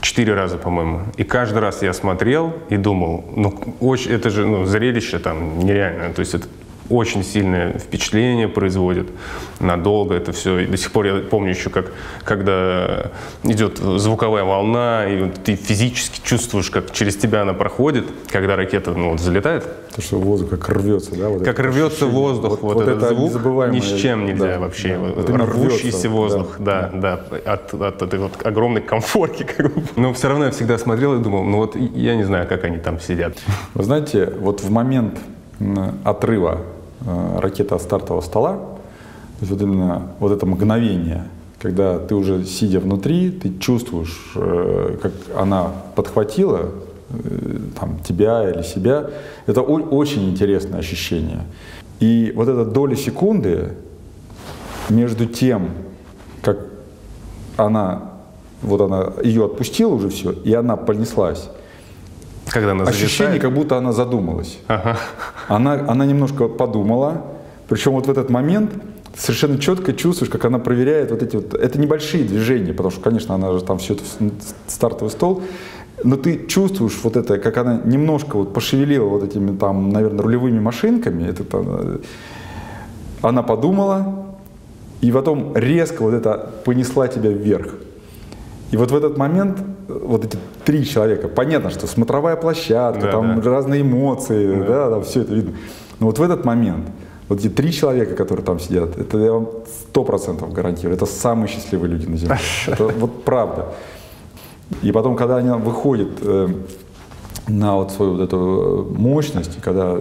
четыре 0.02 0.34
раза, 0.34 0.58
по-моему. 0.58 1.02
И 1.16 1.24
каждый 1.24 1.58
раз 1.58 1.82
я 1.82 1.92
смотрел 1.92 2.52
и 2.68 2.76
думал, 2.76 3.24
ну, 3.36 3.54
очень, 3.80 4.10
это 4.10 4.30
же 4.30 4.46
ну, 4.46 4.66
зрелище 4.66 5.18
там 5.18 5.60
нереальное. 5.60 6.12
То 6.12 6.20
есть 6.20 6.34
это 6.34 6.48
очень 6.90 7.24
сильное 7.24 7.78
впечатление 7.78 8.48
производит 8.48 9.08
надолго 9.60 10.14
это 10.14 10.32
все. 10.32 10.60
И 10.60 10.66
до 10.66 10.76
сих 10.76 10.92
пор 10.92 11.06
я 11.06 11.14
помню 11.22 11.50
еще, 11.50 11.70
как 11.70 11.92
когда 12.24 13.10
идет 13.44 13.78
звуковая 13.78 14.44
волна, 14.44 15.06
и 15.06 15.22
вот 15.22 15.34
ты 15.44 15.54
физически 15.56 16.20
чувствуешь, 16.24 16.70
как 16.70 16.92
через 16.92 17.16
тебя 17.16 17.42
она 17.42 17.54
проходит, 17.54 18.06
когда 18.30 18.56
ракета 18.56 18.92
ну, 18.92 19.10
вот, 19.10 19.20
залетает. 19.20 19.66
То, 19.94 20.02
что 20.02 20.18
воздух 20.18 20.50
как 20.50 20.68
рвется, 20.70 21.14
да? 21.14 21.28
Вот 21.28 21.44
как 21.44 21.58
рвется 21.58 22.06
ощущение. 22.06 22.14
воздух, 22.14 22.50
вот, 22.50 22.62
вот, 22.62 22.74
вот 22.74 22.88
этот 22.88 23.02
это 23.02 23.14
звук 23.14 23.68
ни 23.70 23.80
с 23.80 24.00
чем 24.00 24.26
нельзя 24.26 24.54
да, 24.54 24.58
вообще. 24.58 24.98
Да, 24.98 24.98
вот 24.98 25.30
рвущийся 25.30 25.82
рвется, 25.82 26.08
воздух, 26.08 26.56
да, 26.58 26.90
да, 26.92 27.24
да 27.30 27.52
от, 27.52 27.74
от, 27.74 27.82
от 27.82 28.02
этой 28.02 28.18
вот 28.18 28.44
огромной 28.44 28.80
комфорки. 28.80 29.44
Как 29.44 29.74
бы. 29.74 29.82
Но 29.96 30.12
все 30.14 30.28
равно 30.28 30.46
я 30.46 30.50
всегда 30.50 30.78
смотрел 30.78 31.14
и 31.14 31.22
думал, 31.22 31.44
ну 31.44 31.58
вот 31.58 31.76
я 31.76 32.16
не 32.16 32.24
знаю, 32.24 32.46
как 32.48 32.64
они 32.64 32.78
там 32.78 33.00
сидят. 33.00 33.36
Вы 33.74 33.84
знаете, 33.84 34.32
вот 34.38 34.62
в 34.62 34.70
момент 34.70 35.18
отрыва 36.04 36.58
э, 37.00 37.38
ракеты 37.40 37.74
от 37.74 37.82
стартового 37.82 38.22
стола, 38.22 38.52
то 38.54 39.40
есть 39.40 39.52
вот 39.52 39.62
именно 39.62 40.08
вот 40.18 40.32
это 40.32 40.46
мгновение, 40.46 41.24
когда 41.60 41.98
ты 41.98 42.14
уже 42.14 42.44
сидя 42.44 42.80
внутри, 42.80 43.30
ты 43.30 43.58
чувствуешь, 43.58 44.32
э, 44.36 44.98
как 45.00 45.12
она 45.36 45.70
подхватила 45.94 46.70
Э, 47.12 47.58
там, 47.78 47.98
тебя 48.02 48.50
или 48.50 48.62
себя. 48.62 49.10
Это 49.46 49.60
очень 49.60 50.30
интересное 50.30 50.80
ощущение. 50.80 51.42
И 52.00 52.32
вот 52.34 52.48
эта 52.48 52.64
доля 52.64 52.96
секунды 52.96 53.72
между 54.88 55.26
тем, 55.26 55.70
как 56.42 56.58
она, 57.56 58.12
вот 58.62 58.80
она, 58.80 59.12
ее 59.22 59.44
отпустила 59.44 59.92
уже 59.94 60.08
все, 60.08 60.32
и 60.32 60.54
она 60.54 60.76
понеслась. 60.76 61.50
Когда 62.52 62.72
она 62.72 62.84
Ощущение, 62.84 63.40
как 63.40 63.54
будто 63.54 63.78
она 63.78 63.92
задумалась. 63.92 64.58
Ага. 64.68 64.98
Она, 65.48 65.72
она 65.88 66.04
немножко 66.04 66.48
подумала, 66.48 67.24
причем 67.68 67.92
вот 67.92 68.06
в 68.06 68.10
этот 68.10 68.28
момент 68.28 68.70
совершенно 69.16 69.58
четко 69.58 69.94
чувствуешь, 69.94 70.30
как 70.30 70.44
она 70.44 70.58
проверяет 70.58 71.10
вот 71.10 71.22
эти 71.22 71.36
вот, 71.36 71.54
это 71.54 71.80
небольшие 71.80 72.24
движения, 72.24 72.72
потому 72.72 72.90
что, 72.90 73.00
конечно, 73.00 73.34
она 73.34 73.52
же 73.52 73.62
там 73.62 73.78
все 73.78 73.94
это 73.94 74.02
стартовый 74.66 75.10
стол, 75.10 75.42
но 76.04 76.16
ты 76.16 76.46
чувствуешь 76.46 76.98
вот 77.02 77.16
это, 77.16 77.38
как 77.38 77.56
она 77.56 77.80
немножко 77.84 78.36
вот 78.36 78.52
пошевелила 78.52 79.06
вот 79.06 79.22
этими 79.22 79.56
там, 79.56 79.90
наверное, 79.90 80.22
рулевыми 80.22 80.60
машинками, 80.60 81.28
это 81.28 81.44
там, 81.44 81.66
э, 81.68 81.98
она 83.22 83.42
подумала, 83.42 84.26
и 85.00 85.10
потом 85.10 85.56
резко 85.56 86.02
вот 86.02 86.14
это 86.14 86.50
понесла 86.64 87.08
тебя 87.08 87.30
вверх. 87.30 87.74
И 88.72 88.76
вот 88.76 88.90
в 88.90 88.96
этот 88.96 89.16
момент 89.16 89.58
вот 89.88 90.24
эти 90.24 90.38
три 90.64 90.84
человека, 90.84 91.28
понятно, 91.28 91.70
что 91.70 91.86
смотровая 91.86 92.36
площадка, 92.36 93.02
да, 93.02 93.12
там 93.12 93.40
да. 93.40 93.50
разные 93.50 93.82
эмоции, 93.82 94.58
да. 94.60 94.66
Да, 94.66 94.90
там 94.90 95.04
все 95.04 95.22
это 95.22 95.34
видно. 95.34 95.52
Но 96.00 96.06
вот 96.06 96.18
в 96.18 96.22
этот 96.22 96.44
момент 96.44 96.86
вот 97.28 97.40
эти 97.40 97.48
три 97.48 97.72
человека, 97.72 98.14
которые 98.14 98.44
там 98.44 98.58
сидят, 98.58 98.98
это 98.98 99.18
я 99.18 99.32
вам 99.32 99.48
сто 99.66 100.04
процентов 100.04 100.52
гарантирую, 100.52 100.96
это 100.96 101.06
самые 101.06 101.48
счастливые 101.48 101.92
люди 101.92 102.06
на 102.06 102.16
Земле. 102.16 102.38
Это 102.66 102.84
вот 102.88 103.24
правда. 103.24 103.68
И 104.82 104.90
потом, 104.92 105.16
когда 105.16 105.36
они 105.36 105.50
выходят 105.50 106.10
э, 106.22 106.48
на 107.48 107.76
вот 107.76 107.90
свою 107.90 108.12
вот 108.12 108.22
эту 108.22 108.88
э, 108.94 108.98
мощность, 108.98 109.60
когда 109.60 109.98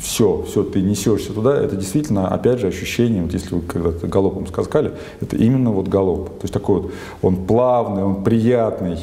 все, 0.00 0.42
все, 0.48 0.62
ты 0.62 0.80
несешься 0.80 1.32
туда, 1.32 1.56
это 1.56 1.76
действительно, 1.76 2.28
опять 2.28 2.60
же, 2.60 2.68
ощущение, 2.68 3.22
вот 3.22 3.32
если 3.32 3.54
вы 3.54 3.60
когда-то 3.62 4.06
галопом 4.06 4.46
сказали, 4.46 4.92
это 5.20 5.36
именно 5.36 5.70
вот 5.70 5.88
галоп. 5.88 6.28
То 6.38 6.44
есть 6.44 6.54
такой 6.54 6.82
вот, 6.82 6.92
он 7.22 7.46
плавный, 7.46 8.04
он 8.04 8.24
приятный. 8.24 8.98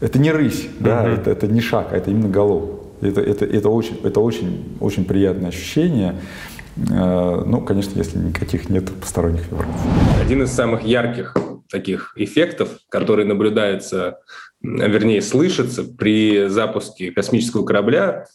Это 0.00 0.18
не 0.18 0.32
рысь, 0.32 0.68
да, 0.80 1.04
mm-hmm. 1.04 1.20
это, 1.20 1.30
это 1.30 1.46
не 1.46 1.60
шаг, 1.60 1.88
а 1.92 1.96
это 1.96 2.10
именно 2.10 2.28
галоп. 2.28 2.82
Это, 3.00 3.20
это, 3.20 3.44
это, 3.44 3.68
очень, 3.70 3.98
это 4.02 4.20
очень, 4.20 4.76
очень 4.80 5.04
приятное 5.04 5.48
ощущение. 5.48 6.16
Э, 6.76 7.42
ну, 7.46 7.60
конечно, 7.60 7.96
если 7.98 8.18
никаких 8.18 8.68
нет 8.68 8.90
посторонних 8.92 9.50
вибраций. 9.50 9.74
Один 10.22 10.42
из 10.42 10.50
самых 10.50 10.82
ярких 10.82 11.36
таких 11.70 12.12
эффектов, 12.16 12.68
которые 12.88 13.26
наблюдаются 13.26 14.18
вернее, 14.62 15.22
слышится 15.22 15.84
при 15.84 16.46
запуске 16.48 17.12
космического 17.12 17.64
корабля, 17.64 18.26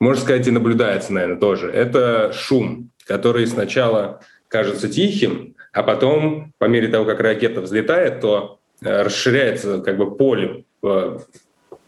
можно 0.00 0.22
сказать, 0.22 0.46
и 0.48 0.50
наблюдается, 0.50 1.12
наверное, 1.12 1.38
тоже. 1.38 1.70
Это 1.70 2.32
шум, 2.32 2.90
который 3.06 3.46
сначала 3.46 4.20
кажется 4.48 4.88
тихим, 4.88 5.54
а 5.72 5.82
потом, 5.82 6.52
по 6.58 6.66
мере 6.66 6.88
того, 6.88 7.04
как 7.04 7.20
ракета 7.20 7.60
взлетает, 7.60 8.20
то 8.20 8.58
э, 8.82 9.02
расширяется 9.02 9.80
как 9.80 9.96
бы 9.96 10.14
поле 10.14 10.64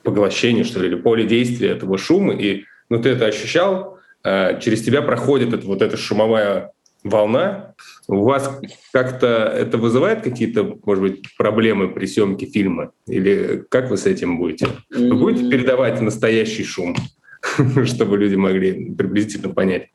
поглощения, 0.02 0.64
что 0.64 0.80
ли, 0.80 0.88
или 0.88 0.94
поле 0.94 1.26
действия 1.26 1.70
этого 1.70 1.98
шума, 1.98 2.34
и 2.34 2.64
ну, 2.88 3.02
ты 3.02 3.10
это 3.10 3.26
ощущал, 3.26 3.98
э, 4.22 4.60
через 4.60 4.82
тебя 4.82 5.02
проходит 5.02 5.52
это, 5.52 5.66
вот 5.66 5.82
эта 5.82 5.96
шумовая 5.96 6.72
волна. 7.04 7.74
У 8.08 8.24
вас 8.24 8.60
как-то 8.92 9.26
это 9.26 9.78
вызывает 9.78 10.22
какие-то, 10.22 10.78
может 10.84 11.02
быть, 11.02 11.36
проблемы 11.36 11.88
при 11.88 12.06
съемке 12.06 12.46
фильма? 12.46 12.90
Или 13.06 13.64
как 13.68 13.90
вы 13.90 13.96
с 13.96 14.06
этим 14.06 14.38
будете? 14.38 14.66
Вы 14.90 15.14
будете 15.14 15.48
передавать 15.48 16.00
настоящий 16.00 16.64
шум, 16.64 16.96
чтобы 17.84 18.18
люди 18.18 18.34
могли 18.34 18.92
приблизительно 18.94 19.52
понять? 19.52 19.88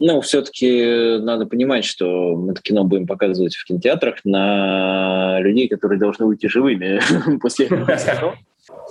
Ну, 0.00 0.20
все-таки 0.20 1.18
надо 1.18 1.46
понимать, 1.46 1.84
что 1.84 2.36
мы 2.36 2.52
это 2.52 2.62
кино 2.62 2.84
будем 2.84 3.06
показывать 3.06 3.54
в 3.54 3.64
кинотеатрах 3.64 4.16
на 4.24 5.38
людей, 5.40 5.68
которые 5.68 6.00
должны 6.00 6.26
уйти 6.26 6.48
живыми 6.48 7.00
после 7.40 7.66
этого 7.66 8.36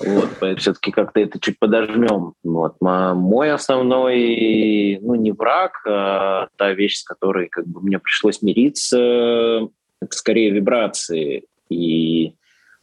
вот, 0.05 0.59
все-таки 0.59 0.91
как-то 0.91 1.19
это 1.19 1.39
чуть 1.39 1.59
подожмем. 1.59 2.33
Вот. 2.43 2.75
Мой 2.79 3.51
основной, 3.51 4.99
ну, 5.01 5.15
не 5.15 5.31
враг, 5.31 5.81
а 5.87 6.47
та 6.57 6.73
вещь, 6.73 6.97
с 6.97 7.03
которой 7.03 7.47
как 7.49 7.65
бы 7.67 7.81
мне 7.81 7.99
пришлось 7.99 8.41
мириться, 8.41 9.67
это 10.01 10.17
скорее 10.17 10.51
вибрации. 10.51 11.45
И, 11.69 12.35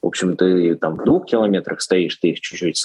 в 0.03 0.07
общем, 0.07 0.37
ты 0.37 0.75
там 0.77 0.97
в 0.97 1.05
двух 1.05 1.27
километрах 1.27 1.81
стоишь, 1.81 2.17
ты 2.17 2.31
их 2.31 2.41
чуть-чуть 2.41 2.83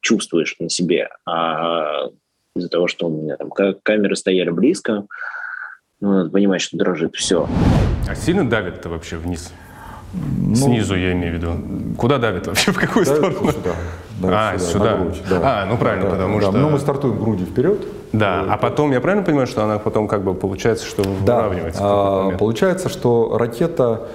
чувствуешь 0.00 0.56
на 0.58 0.68
себе. 0.68 1.08
А 1.26 2.08
из-за 2.54 2.68
того, 2.68 2.86
что 2.86 3.08
у 3.08 3.22
меня 3.22 3.36
там 3.36 3.50
камеры 3.82 4.14
стояли 4.16 4.50
близко, 4.50 5.06
ну, 6.00 6.12
надо 6.12 6.30
понимать, 6.30 6.60
что 6.60 6.76
дрожит 6.76 7.14
все. 7.14 7.48
А 8.08 8.14
сильно 8.14 8.48
давит-то 8.48 8.88
вообще 8.88 9.16
вниз? 9.16 9.52
Ну, 10.12 10.54
Снизу 10.54 10.94
я 10.94 11.12
имею 11.12 11.34
в 11.34 11.36
виду. 11.36 11.50
Куда 11.96 12.18
давит 12.18 12.46
вообще? 12.46 12.72
В 12.72 12.78
какую 12.78 13.04
давит 13.06 13.18
сторону? 13.18 13.52
Сюда. 13.52 13.70
Давит 14.20 14.36
а, 14.38 14.58
сюда. 14.58 14.70
сюда. 14.70 14.96
грудь, 14.96 15.22
да. 15.30 15.40
А, 15.42 15.66
ну 15.66 15.76
правильно, 15.78 16.04
да, 16.04 16.10
потому 16.10 16.40
да. 16.40 16.48
что... 16.48 16.58
Ну, 16.58 16.70
мы 16.70 16.78
стартуем 16.78 17.18
грудью 17.18 17.46
вперед. 17.46 17.86
Да, 18.12 18.44
а 18.48 18.56
потом, 18.58 18.92
я 18.92 19.00
правильно 19.00 19.24
понимаю, 19.24 19.46
что 19.46 19.64
она 19.64 19.78
потом 19.78 20.06
как 20.06 20.22
бы 20.22 20.34
получается, 20.34 20.86
что 20.86 21.02
да. 21.24 21.42
выравнивается? 21.42 21.80
А, 21.82 22.30
получается, 22.36 22.88
что 22.88 23.36
ракета 23.38 24.08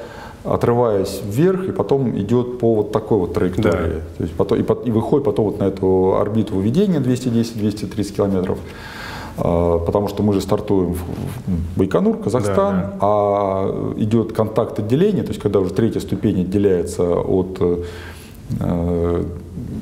отрываясь 0.44 1.22
вверх, 1.26 1.68
и 1.68 1.72
потом 1.72 2.18
идет 2.18 2.60
по 2.60 2.76
вот 2.76 2.92
такой 2.92 3.18
вот 3.18 3.34
траектории. 3.34 3.96
Да. 3.96 4.18
То 4.18 4.24
есть 4.24 4.34
потом, 4.36 4.60
и, 4.60 4.88
и 4.88 4.92
выходит 4.92 5.26
потом 5.26 5.46
вот 5.46 5.60
на 5.60 5.66
эту 5.66 6.16
орбиту 6.18 6.56
выведения 6.56 7.00
210-230 7.00 8.16
километров. 8.16 8.60
А, 9.38 9.80
потому 9.80 10.08
что 10.08 10.24
мы 10.24 10.34
же 10.34 10.42
стартуем 10.42 10.94
в 10.94 11.04
Байконур, 11.78 12.18
Казахстан, 12.18 12.56
да, 12.56 12.82
да. 12.82 12.98
а 13.02 13.94
идет 13.98 14.34
контакт 14.34 14.80
отделения, 14.80 15.24
то 15.24 15.30
есть 15.30 15.42
когда 15.42 15.60
уже 15.60 15.74
третья 15.74 16.00
ступень 16.00 16.42
отделяется 16.42 17.04
от 17.04 17.58
э, 18.60 19.24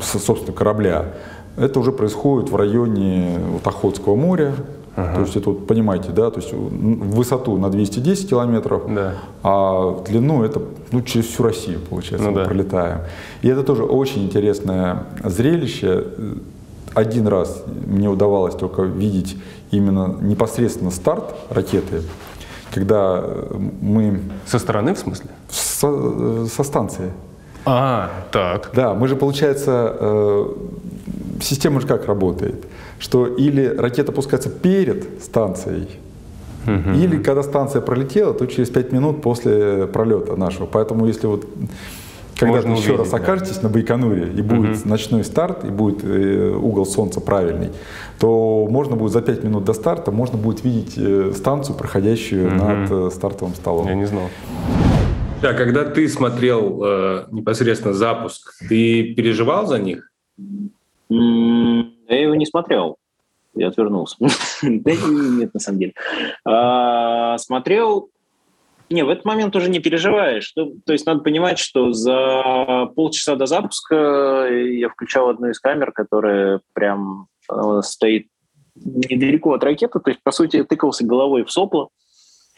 собственно 0.01 0.53
корабля, 0.53 1.13
это 1.57 1.79
уже 1.79 1.91
происходит 1.91 2.49
в 2.49 2.55
районе 2.55 3.39
вот, 3.51 3.65
Охотского 3.65 4.15
моря, 4.15 4.55
Ага. 4.97 5.15
То 5.15 5.21
есть 5.21 5.35
это 5.35 5.49
вот 5.49 5.67
понимаете, 5.67 6.11
да, 6.11 6.31
то 6.31 6.39
есть 6.39 6.53
в 6.53 7.15
высоту 7.15 7.57
на 7.57 7.69
210 7.69 8.29
километров, 8.29 8.83
да. 8.87 9.15
а 9.43 9.89
в 9.89 10.05
длину 10.05 10.43
это 10.43 10.61
ну, 10.91 11.01
через 11.01 11.25
всю 11.25 11.43
Россию, 11.43 11.79
получается, 11.89 12.25
ну, 12.25 12.31
мы 12.31 12.39
да. 12.39 12.45
пролетаем. 12.45 12.99
И 13.41 13.49
это 13.49 13.63
тоже 13.63 13.83
очень 13.83 14.23
интересное 14.23 15.03
зрелище 15.21 16.05
один 16.95 17.27
раз 17.27 17.63
мне 17.85 18.09
удавалось 18.09 18.55
только 18.55 18.81
видеть 18.83 19.37
именно 19.71 20.17
непосредственно 20.21 20.91
старт 20.91 21.35
ракеты, 21.49 22.01
когда 22.73 23.23
мы... 23.81 24.21
Со 24.45 24.59
стороны, 24.59 24.95
в 24.95 24.97
смысле? 24.97 25.29
Со, 25.49 26.47
со 26.47 26.63
станции. 26.63 27.11
А, 27.65 28.09
так. 28.31 28.71
Да, 28.73 28.93
мы 28.93 29.07
же, 29.07 29.15
получается, 29.15 29.95
э, 29.99 30.53
система 31.41 31.81
же 31.81 31.87
как 31.87 32.05
работает, 32.05 32.65
что 32.99 33.25
или 33.27 33.65
ракета 33.65 34.11
пускается 34.11 34.49
перед 34.49 35.23
станцией, 35.23 35.89
угу. 36.65 36.91
или 36.91 37.21
когда 37.21 37.43
станция 37.43 37.81
пролетела, 37.81 38.33
то 38.33 38.45
через 38.45 38.69
5 38.69 38.91
минут 38.91 39.21
после 39.21 39.87
пролета 39.87 40.35
нашего. 40.35 40.65
Поэтому 40.65 41.07
если 41.07 41.27
вот 41.27 41.45
когда 42.37 42.55
Можно 42.55 42.73
еще 42.73 42.93
увидеть, 42.93 43.11
раз 43.11 43.13
окажетесь 43.13 43.57
да. 43.57 43.63
на 43.63 43.73
Байконуре 43.73 44.27
и 44.27 44.41
будет 44.41 44.81
угу. 44.81 44.89
ночной 44.89 45.23
старт, 45.23 45.63
и 45.63 45.69
будет 45.69 46.03
э, 46.03 46.53
угол 46.53 46.85
солнца 46.85 47.21
правильный, 47.21 47.71
то 48.19 48.67
можно 48.69 48.95
будет 48.97 49.13
за 49.13 49.21
5 49.21 49.43
минут 49.43 49.63
до 49.63 49.73
старта, 49.73 50.11
можно 50.11 50.37
будет 50.37 50.63
видеть 50.63 50.97
э, 50.97 51.31
станцию, 51.33 51.77
проходящую 51.77 52.47
угу. 52.47 52.55
над 52.55 52.91
э, 52.91 53.09
стартовым 53.11 53.55
столом. 53.55 53.87
Я 53.87 53.95
не 53.95 54.05
знал. 54.05 54.29
Да, 55.41 55.53
когда 55.53 55.85
ты 55.85 56.09
смотрел 56.09 56.81
э, 56.83 57.25
непосредственно 57.31 57.93
запуск, 57.93 58.53
ты 58.67 59.13
переживал 59.13 59.67
за 59.67 59.79
них? 59.79 60.11
Я 61.09 62.21
его 62.21 62.35
не 62.35 62.45
смотрел. 62.45 62.97
и 63.55 63.63
отвернулся. 63.63 64.17
Да 64.61 64.91
нет, 64.91 65.53
на 65.53 65.59
самом 65.59 65.79
деле. 65.79 65.93
А, 66.43 67.37
смотрел 67.37 68.09
не, 68.89 69.03
в 69.03 69.09
этот 69.09 69.25
момент 69.25 69.55
уже 69.55 69.69
не 69.69 69.79
переживаешь. 69.79 70.51
Ну, 70.55 70.75
то 70.85 70.93
есть 70.93 71.05
надо 71.05 71.21
понимать, 71.21 71.57
что 71.57 71.91
за 71.91 72.87
полчаса 72.95 73.35
до 73.35 73.45
запуска 73.45 74.47
я 74.49 74.89
включал 74.89 75.29
одну 75.29 75.49
из 75.49 75.59
камер, 75.59 75.91
которая 75.91 76.61
прям 76.73 77.27
э, 77.51 77.81
стоит 77.83 78.27
недалеко 78.75 79.53
от 79.53 79.63
ракеты. 79.63 79.99
То 79.99 80.11
есть, 80.11 80.21
по 80.23 80.31
сути, 80.31 80.63
тыкался 80.63 81.05
головой 81.05 81.43
в 81.43 81.51
сопло 81.51 81.89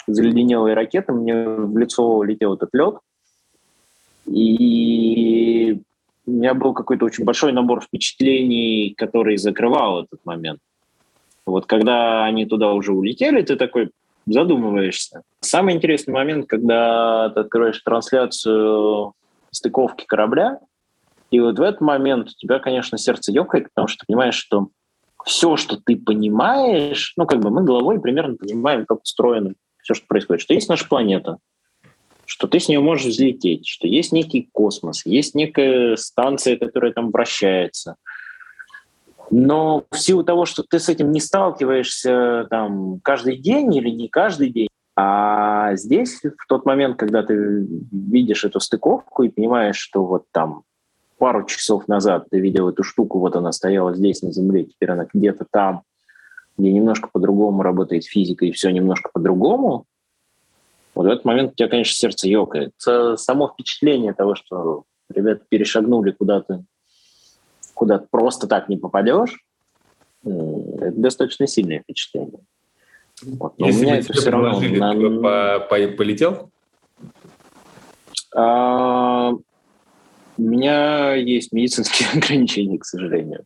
заледенелой 0.07 0.74
ракеты. 0.74 1.13
Мне 1.13 1.48
в 1.48 1.77
лицо 1.77 2.24
летел 2.24 2.55
этот 2.55 2.69
лед. 2.74 2.96
И 4.25 5.81
у 6.25 6.31
меня 6.31 6.53
был 6.53 6.74
какой-то 6.74 7.05
очень 7.05 7.24
большой 7.24 7.53
набор 7.53 7.81
впечатлений, 7.81 8.93
который 8.98 9.38
закрывал 9.38 10.03
этот 10.03 10.19
момент. 10.25 10.60
Вот 11.46 11.65
когда 11.65 12.25
они 12.25 12.46
туда 12.46 12.74
уже 12.74 12.91
улетели, 12.91 13.41
ты 13.41 13.55
такой, 13.55 13.91
задумываешься. 14.34 15.24
Самый 15.41 15.75
интересный 15.75 16.13
момент, 16.13 16.48
когда 16.48 17.29
ты 17.29 17.39
открываешь 17.39 17.81
трансляцию 17.81 19.13
стыковки 19.51 20.05
корабля, 20.05 20.60
и 21.31 21.39
вот 21.39 21.60
в 21.60 21.62
этот 21.62 21.81
момент 21.81 22.29
у 22.29 22.34
тебя, 22.34 22.60
конечно, 22.60 22.98
сердце 22.98 23.31
ёкает, 23.31 23.69
потому 23.74 23.88
что 23.88 24.00
ты 24.00 24.05
понимаешь, 24.07 24.36
что 24.36 24.69
все, 25.25 25.57
что 25.57 25.77
ты 25.77 25.98
понимаешь, 25.98 27.13
ну, 27.17 27.25
как 27.25 27.39
бы 27.39 27.50
мы 27.50 27.63
головой 27.63 28.00
примерно 28.00 28.36
понимаем, 28.36 28.86
как 28.86 29.01
устроено 29.01 29.53
все, 29.81 29.93
что 29.93 30.05
происходит, 30.07 30.41
что 30.41 30.53
есть 30.53 30.69
наша 30.69 30.88
планета, 30.88 31.38
что 32.25 32.48
ты 32.48 32.60
с 32.60 32.69
нее 32.69 32.79
можешь 32.79 33.07
взлететь, 33.07 33.67
что 33.67 33.88
есть 33.88 34.12
некий 34.12 34.50
космос, 34.51 35.05
есть 35.05 35.36
некая 35.36 35.96
станция, 35.96 36.57
которая 36.57 36.93
там 36.93 37.12
вращается– 37.12 37.96
но 39.29 39.86
в 39.91 39.98
силу 39.98 40.24
того, 40.24 40.46
что 40.46 40.63
ты 40.63 40.79
с 40.79 40.89
этим 40.89 41.12
не 41.12 41.19
сталкиваешься 41.19 42.48
там 42.50 43.00
каждый 43.03 43.38
день 43.38 43.75
или 43.75 43.89
не 43.89 44.07
каждый 44.07 44.50
день, 44.50 44.67
а 44.96 45.75
здесь, 45.75 46.22
в 46.24 46.48
тот 46.48 46.65
момент, 46.65 46.98
когда 46.98 47.22
ты 47.24 47.67
видишь 47.91 48.46
эту 48.46 48.60
стыковку 48.60 49.24
и 49.24 49.29
понимаешь, 49.29 49.77
что 49.77 50.03
вот 50.05 50.25
там 50.31 50.63
пару 51.17 51.46
часов 51.46 51.88
назад 51.88 52.27
ты 52.31 52.39
видел 52.39 52.69
эту 52.69 52.84
штуку, 52.84 53.19
вот 53.19 53.36
она 53.36 53.51
стояла 53.51 53.93
здесь 53.93 54.22
на 54.22 54.31
Земле, 54.31 54.65
теперь 54.65 54.91
она 54.91 55.07
где-то 55.12 55.46
там, 55.51 55.84
где 56.57 56.72
немножко 56.72 57.10
по-другому 57.12 57.62
работает 57.62 58.05
физика 58.05 58.46
и 58.46 58.51
все 58.51 58.72
немножко 58.72 59.10
по-другому, 59.13 59.86
вот 60.96 61.05
в 61.05 61.10
этот 61.10 61.25
момент 61.25 61.51
у 61.51 61.55
тебя, 61.55 61.69
конечно, 61.69 61.93
сердце 61.93 62.27
ёкает. 62.27 62.72
Само 62.77 63.50
впечатление 63.50 64.13
того, 64.13 64.34
что 64.34 64.86
ребята 65.13 65.43
перешагнули 65.48 66.10
куда-то 66.10 66.63
куда 67.77 68.00
просто 68.00 68.48
так 68.48 68.69
не 68.69 68.77
попадешь, 68.77 69.39
это 70.24 70.93
достаточно 70.96 71.48
сильное 71.48 71.81
впечатление. 71.81 72.39
Вот. 73.24 73.57
Но 73.57 73.67
Если 73.67 73.79
у 73.79 73.84
меня 73.84 73.98
это 74.00 74.13
все 74.13 74.29
равно... 74.29 74.60
На... 74.60 74.93
По, 75.22 75.67
по, 75.69 75.88
полетел? 75.96 76.51
А, 78.36 79.31
у 79.31 80.41
меня 80.41 81.13
есть 81.13 81.51
медицинские 81.51 82.10
ограничения, 82.15 82.77
к 82.77 82.86
сожалению. 82.86 83.46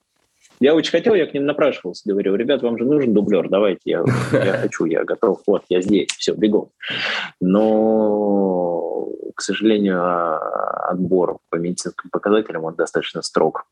Я 0.59 0.75
очень 0.75 0.91
хотел, 0.91 1.15
я 1.15 1.25
к 1.25 1.33
ним 1.33 1.45
напрашивался, 1.45 2.03
говорю, 2.07 2.35
ребят, 2.35 2.61
вам 2.61 2.77
же 2.77 2.85
нужен 2.85 3.13
дублер, 3.13 3.49
давайте, 3.49 3.81
я, 3.85 4.03
я 4.31 4.53
хочу, 4.53 4.85
я 4.85 5.03
готов, 5.03 5.41
вот, 5.47 5.63
я 5.69 5.81
здесь, 5.81 6.09
все, 6.17 6.33
бегом. 6.33 6.69
Но, 7.39 9.07
к 9.35 9.41
сожалению, 9.41 10.01
а, 10.03 10.89
отбор 10.91 11.39
по 11.49 11.55
медицинским 11.55 12.09
показателям, 12.11 12.63
он 12.63 12.75
достаточно 12.75 13.21
строг. 13.21 13.65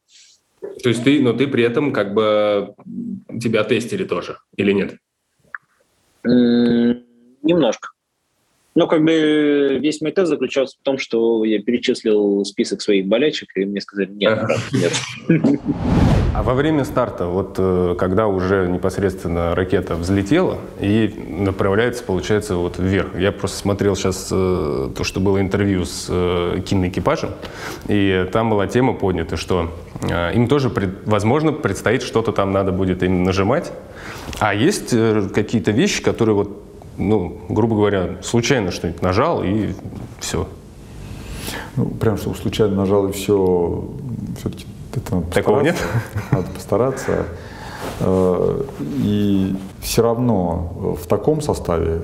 То 0.61 0.89
есть 0.89 1.03
ты, 1.03 1.21
но 1.21 1.33
ты 1.33 1.47
при 1.47 1.63
этом 1.63 1.93
как 1.93 2.13
бы 2.13 2.73
тебя 3.41 3.63
тестили 3.63 4.03
тоже 4.03 4.37
или 4.55 4.71
нет? 4.71 4.97
Немножко. 6.23 7.89
Ну, 8.75 8.87
как 8.87 9.03
бы 9.03 9.79
весь 9.81 10.01
мой 10.01 10.11
тест 10.11 10.29
заключался 10.29 10.77
в 10.79 10.83
том, 10.83 10.97
что 10.97 11.43
я 11.43 11.61
перечислил 11.61 12.45
список 12.45 12.81
своих 12.81 13.07
болячек, 13.07 13.49
и 13.55 13.65
мне 13.65 13.81
сказали, 13.81 14.09
нет, 14.11 14.39
нет. 14.71 14.93
А 16.31 16.43
во 16.43 16.53
время 16.53 16.85
старта, 16.85 17.25
вот 17.25 17.55
э, 17.57 17.95
когда 17.97 18.27
уже 18.27 18.67
непосредственно 18.67 19.55
ракета 19.55 19.95
взлетела 19.95 20.59
и 20.79 21.11
направляется, 21.27 22.03
получается, 22.03 22.55
вот 22.55 22.77
вверх. 22.77 23.17
Я 23.17 23.31
просто 23.31 23.57
смотрел 23.57 23.95
сейчас 23.95 24.29
э, 24.31 24.89
то, 24.95 25.03
что 25.03 25.19
было 25.19 25.41
интервью 25.41 25.85
с 25.85 26.05
э, 26.07 26.61
киноэкипажем, 26.63 27.31
и 27.87 28.27
там 28.31 28.51
была 28.51 28.67
тема 28.67 28.93
поднята, 28.93 29.37
что 29.37 29.73
им 30.03 30.47
тоже, 30.47 30.71
возможно, 31.05 31.51
предстоит 31.51 32.03
что-то 32.03 32.31
там 32.31 32.53
надо 32.53 32.71
будет 32.71 33.03
им 33.03 33.23
нажимать. 33.23 33.73
А 34.39 34.53
есть 34.53 34.95
какие-то 35.33 35.71
вещи, 35.71 36.01
которые 36.01 36.35
вот 36.35 36.68
ну, 36.99 37.37
грубо 37.49 37.75
говоря, 37.75 38.17
случайно 38.21 38.71
что-нибудь 38.71 39.01
нажал 39.01 39.43
и 39.43 39.73
все. 40.19 40.47
Ну, 41.75 41.85
прям, 41.85 42.17
чтобы 42.17 42.35
случайно 42.35 42.75
нажал 42.75 43.07
и 43.07 43.11
все, 43.11 43.85
все-таки 44.37 44.65
это 44.95 45.15
надо 45.15 45.31
Такого 45.31 45.61
нет? 45.61 45.77
Надо 46.31 46.47
постараться. 46.49 47.25
Э, 47.99 48.63
и 48.81 49.55
все 49.81 50.01
равно 50.01 50.95
в 51.01 51.07
таком 51.07 51.41
составе, 51.41 52.01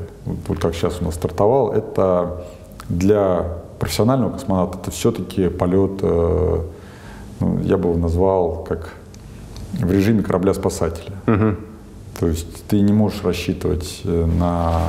вот 0.48 0.60
как 0.60 0.74
сейчас 0.74 1.02
у 1.02 1.06
нас 1.06 1.16
стартовал, 1.16 1.74
это 1.74 2.46
для 2.90 3.46
профессионального 3.80 4.32
космонавта 4.32 4.80
это 4.80 4.92
все-таки 4.92 5.50
полет, 5.50 6.00
э, 6.02 6.62
ну, 7.40 7.60
я 7.64 7.78
бы 7.78 7.90
его 7.90 7.98
назвал 8.00 8.64
как 8.64 8.94
в 9.74 9.92
режиме 9.92 10.24
корабля-спасателя. 10.24 11.14
Угу. 11.28 11.56
То 12.20 12.28
есть 12.28 12.66
ты 12.66 12.80
не 12.80 12.94
можешь 12.94 13.24
рассчитывать 13.24 14.02
э, 14.06 14.26
на 14.26 14.82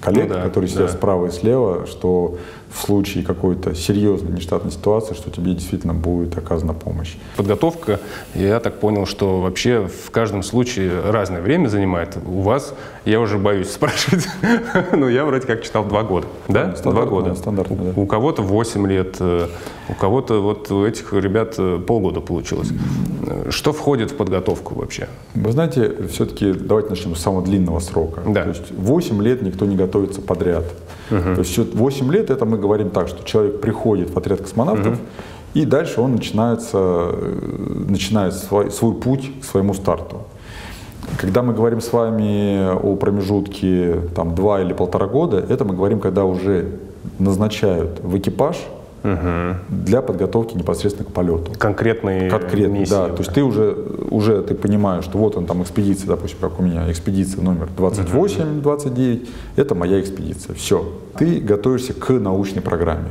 коллег, 0.00 0.28
ну, 0.28 0.34
да, 0.34 0.42
которые 0.42 0.68
сидят 0.70 0.86
да. 0.86 0.92
справа 0.92 1.26
и 1.26 1.30
слева, 1.30 1.86
что 1.86 2.38
в 2.70 2.80
случае 2.80 3.24
какой-то 3.24 3.74
серьезной 3.74 4.32
нештатной 4.32 4.72
ситуации, 4.72 5.14
что 5.14 5.30
тебе 5.30 5.52
действительно 5.54 5.94
будет 5.94 6.36
оказана 6.36 6.74
помощь. 6.74 7.14
Подготовка, 7.36 8.00
я 8.34 8.60
так 8.60 8.80
понял, 8.80 9.06
что 9.06 9.40
вообще 9.40 9.88
в 9.88 10.10
каждом 10.10 10.42
случае 10.42 11.10
разное 11.10 11.40
время 11.40 11.68
занимает. 11.68 12.16
У 12.26 12.42
вас, 12.42 12.74
я 13.04 13.20
уже 13.20 13.38
боюсь 13.38 13.70
спрашивать, 13.72 14.28
но 14.92 15.08
я 15.08 15.24
вроде 15.24 15.46
как 15.46 15.62
читал 15.62 15.84
два 15.84 16.02
года. 16.02 16.26
Да? 16.48 16.74
Два 16.84 17.06
года. 17.06 17.34
Стандартно, 17.34 17.76
да. 17.76 18.00
У 18.00 18.06
кого-то 18.06 18.42
8 18.42 18.86
лет, 18.86 19.16
э, 19.20 19.48
у 19.88 19.94
кого-то 19.94 20.40
вот 20.42 20.70
у 20.70 20.84
этих 20.84 21.12
ребят 21.12 21.54
э, 21.58 21.78
полгода 21.78 22.20
получилось. 22.20 22.68
Что 23.50 23.72
входит 23.72 24.12
в 24.12 24.16
подготовку 24.16 24.74
вообще? 24.74 25.08
Вы 25.34 25.52
знаете, 25.52 25.94
все-таки 26.10 26.52
давайте 26.52 26.90
начнем 26.90 27.16
с 27.16 27.20
самого 27.20 27.42
длинного 27.42 27.80
срока. 27.80 28.22
Да. 28.26 28.42
То 28.42 28.48
есть 28.50 28.70
8 28.70 29.22
лет 29.22 29.42
никто 29.42 29.66
не 29.66 29.76
готовится 29.76 30.20
подряд. 30.20 30.64
Угу. 31.10 31.34
То 31.34 31.40
есть 31.40 31.74
8 31.74 32.12
лет 32.12 32.30
это 32.30 32.44
мы 32.44 32.58
говорим 32.58 32.90
так, 32.90 33.08
что 33.08 33.24
человек 33.24 33.60
приходит 33.60 34.10
в 34.10 34.18
отряд 34.18 34.40
космонавтов, 34.40 34.94
угу. 34.94 35.02
и 35.54 35.64
дальше 35.64 36.00
он 36.00 36.12
начинается, 36.12 36.78
э, 36.78 37.84
начинает 37.88 38.34
свой, 38.34 38.70
свой 38.70 38.94
путь 38.94 39.30
к 39.40 39.44
своему 39.44 39.74
старту. 39.74 40.22
Когда 41.20 41.42
мы 41.42 41.54
говорим 41.54 41.80
с 41.80 41.92
вами 41.92 42.74
о 42.74 42.96
промежутке 42.96 44.00
там, 44.14 44.34
2 44.34 44.62
или 44.62 44.72
полтора 44.72 45.06
года, 45.06 45.38
это 45.48 45.64
мы 45.64 45.74
говорим, 45.74 46.00
когда 46.00 46.24
уже 46.24 46.78
назначают 47.18 48.00
в 48.02 48.16
экипаж– 48.16 48.56
угу. 49.02 49.56
для 49.68 50.02
подготовки 50.02 50.56
непосредственно 50.56 51.08
к 51.08 51.12
полету. 51.12 51.52
Конкретные 51.58 52.30
Конкретно, 52.30 52.72
миссии. 52.72 52.90
Да, 52.90 53.08
то 53.08 53.18
есть 53.18 53.32
ты 53.32 53.42
уже, 53.42 53.76
уже 54.10 54.42
ты 54.42 54.54
понимаешь, 54.54 55.04
что 55.04 55.18
вот 55.18 55.36
он 55.36 55.46
там 55.46 55.62
экспедиция, 55.62 56.08
допустим, 56.08 56.38
как 56.40 56.58
у 56.60 56.62
меня, 56.62 56.90
экспедиция 56.90 57.42
номер 57.42 57.68
28, 57.76 58.62
29, 58.62 59.28
это 59.56 59.74
моя 59.74 60.00
экспедиция. 60.00 60.54
Все. 60.54 60.84
Ты 61.18 61.40
готовишься 61.40 61.92
к 61.92 62.10
научной 62.12 62.62
программе 62.62 63.10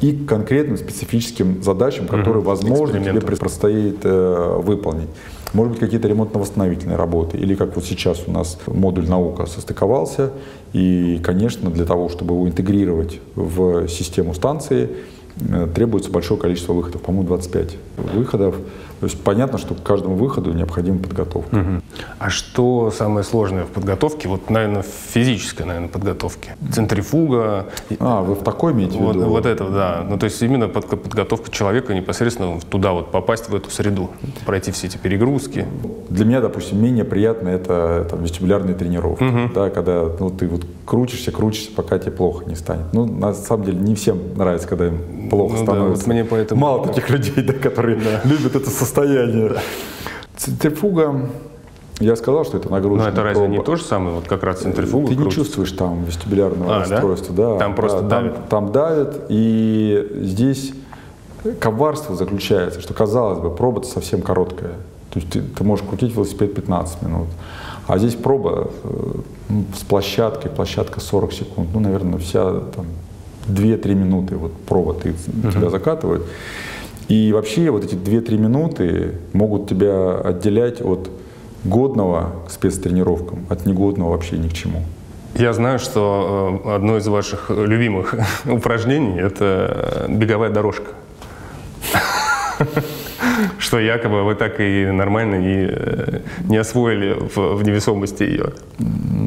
и 0.00 0.12
к 0.12 0.28
конкретным 0.28 0.76
специфическим 0.76 1.62
задачам, 1.62 2.06
которые, 2.06 2.42
возможно, 2.42 3.00
тебе 3.00 3.20
предстоит 3.20 3.98
э, 4.02 4.60
выполнить. 4.62 5.08
Может 5.52 5.72
быть, 5.72 5.80
какие-то 5.80 6.08
ремонтно-восстановительные 6.08 6.96
работы, 6.96 7.36
или 7.36 7.54
как 7.54 7.74
вот 7.74 7.84
сейчас 7.84 8.22
у 8.26 8.30
нас 8.30 8.58
модуль 8.66 9.08
наука 9.08 9.46
состыковался, 9.46 10.30
и, 10.72 11.20
конечно, 11.24 11.70
для 11.70 11.84
того, 11.84 12.08
чтобы 12.08 12.34
его 12.34 12.48
интегрировать 12.48 13.20
в 13.34 13.88
систему 13.88 14.32
станции, 14.34 14.90
э, 15.40 15.68
требуется 15.74 16.10
большое 16.10 16.40
количество 16.40 16.72
выходов, 16.72 17.02
по-моему, 17.02 17.28
25 17.28 17.76
выходов. 18.14 18.56
То 19.00 19.06
есть 19.06 19.22
понятно, 19.22 19.58
что 19.58 19.74
к 19.74 19.82
каждому 19.82 20.14
выходу 20.14 20.52
необходима 20.52 20.98
подготовка. 20.98 21.56
Угу. 21.56 21.82
А 22.18 22.28
что 22.28 22.90
самое 22.90 23.24
сложное 23.24 23.64
в 23.64 23.68
подготовке? 23.68 24.28
Вот, 24.28 24.50
наверное, 24.50 24.82
в 24.82 24.86
физической, 24.86 25.62
наверное, 25.62 25.88
подготовке. 25.88 26.56
Центрифуга. 26.70 27.66
А, 27.98 28.20
вы 28.20 28.34
в 28.34 28.44
такой 28.44 28.72
имеете 28.72 28.98
вот, 28.98 29.16
в 29.16 29.18
виду? 29.18 29.30
Вот 29.30 29.46
это, 29.46 29.70
да. 29.70 30.04
Ну, 30.06 30.18
то 30.18 30.24
есть 30.24 30.42
именно 30.42 30.68
под, 30.68 30.86
подготовка 30.86 31.50
человека 31.50 31.94
непосредственно 31.94 32.60
туда 32.60 32.92
вот 32.92 33.10
попасть 33.10 33.48
в 33.48 33.54
эту 33.54 33.70
среду, 33.70 34.10
пройти 34.44 34.70
все 34.70 34.86
эти 34.86 34.98
перегрузки. 34.98 35.66
Для 36.10 36.26
меня, 36.26 36.42
допустим, 36.42 36.82
менее 36.82 37.04
приятно 37.04 37.48
это 37.48 38.06
там, 38.10 38.22
вестибулярные 38.22 38.74
тренировки. 38.74 39.24
Угу. 39.24 39.54
Да, 39.54 39.70
когда 39.70 40.04
ну, 40.18 40.28
ты 40.28 40.46
вот 40.46 40.66
крутишься, 40.84 41.32
крутишься, 41.32 41.70
пока 41.74 41.98
тебе 41.98 42.12
плохо 42.12 42.44
не 42.44 42.54
станет. 42.54 42.92
Ну, 42.92 43.06
на 43.06 43.32
самом 43.32 43.64
деле, 43.64 43.78
не 43.78 43.94
всем 43.94 44.18
нравится, 44.36 44.68
когда 44.68 44.88
им 44.88 45.28
плохо 45.30 45.56
ну, 45.56 45.62
становится. 45.62 46.04
Да, 46.04 46.06
вот 46.06 46.14
мне 46.14 46.24
поэтому... 46.24 46.60
Мало 46.60 46.86
таких 46.86 47.08
людей, 47.08 47.42
да, 47.42 47.54
которые 47.54 47.96
да. 47.96 48.20
любят 48.24 48.56
это 48.56 48.68
состояние. 48.68 48.89
Центрифуга 50.36 51.28
Я 52.00 52.16
сказал, 52.16 52.44
что 52.44 52.56
это 52.56 52.70
нагрузка. 52.70 53.04
Но 53.04 53.10
это 53.10 53.22
разве 53.22 53.48
не 53.48 53.62
то 53.62 53.76
же 53.76 53.84
самое, 53.84 54.16
вот 54.16 54.26
как 54.26 54.42
раз 54.42 54.60
центрифуга? 54.60 55.08
Ты 55.08 55.14
крутится. 55.14 55.40
не 55.40 55.44
чувствуешь 55.44 55.72
там 55.72 56.04
вестибулярного 56.04 56.76
а, 56.76 56.78
расстройства, 56.80 57.34
да? 57.34 57.52
да? 57.52 57.58
Там 57.58 57.74
просто 57.74 58.02
да, 58.02 58.20
давит. 58.20 58.34
Там, 58.34 58.44
там 58.48 58.72
давит, 58.72 59.16
и 59.28 60.08
здесь 60.22 60.72
коварство 61.60 62.16
заключается, 62.16 62.80
что, 62.80 62.94
казалось 62.94 63.38
бы, 63.38 63.54
проба 63.54 63.82
совсем 63.82 64.22
короткая. 64.22 64.72
То 65.10 65.18
есть 65.18 65.30
ты, 65.30 65.42
ты 65.42 65.64
можешь 65.64 65.84
крутить 65.86 66.14
велосипед 66.14 66.54
15 66.54 67.02
минут. 67.02 67.28
А 67.86 67.98
здесь 67.98 68.14
проба 68.14 68.70
э, 68.84 69.12
ну, 69.48 69.64
с 69.76 69.80
площадкой, 69.80 70.48
площадка 70.48 71.00
40 71.00 71.32
секунд. 71.32 71.68
Ну, 71.74 71.80
наверное, 71.80 72.18
вся 72.18 72.60
там 72.60 72.86
2-3 73.48 73.94
минуты 73.94 74.36
вот 74.36 74.52
проба 74.52 74.94
ты, 74.94 75.10
uh-huh. 75.10 75.52
тебя 75.52 75.70
закатывает. 75.70 76.22
И 77.08 77.32
вообще 77.32 77.70
вот 77.70 77.84
эти 77.84 77.94
2-3 77.94 78.38
минуты 78.38 79.14
могут 79.32 79.68
тебя 79.68 80.18
отделять 80.18 80.80
от 80.80 81.10
годного 81.64 82.32
к 82.46 82.50
спецтренировкам, 82.50 83.46
от 83.48 83.66
негодного 83.66 84.10
вообще 84.10 84.38
ни 84.38 84.48
к 84.48 84.52
чему. 84.52 84.82
Я 85.34 85.52
знаю, 85.52 85.78
что 85.78 86.60
э, 86.64 86.74
одно 86.74 86.96
из 86.96 87.06
ваших 87.06 87.50
любимых 87.50 88.14
упражнений– 88.46 89.20
это 89.20 90.06
беговая 90.08 90.50
дорожка. 90.50 90.90
Что 93.58 93.78
якобы 93.78 94.24
вы 94.24 94.34
так 94.34 94.60
и 94.60 94.86
нормально 94.86 95.36
не, 95.36 95.68
э, 95.70 96.20
не 96.48 96.56
освоили 96.56 97.14
в, 97.14 97.56
в 97.56 97.62
невесомости 97.62 98.22
ее. 98.22 98.52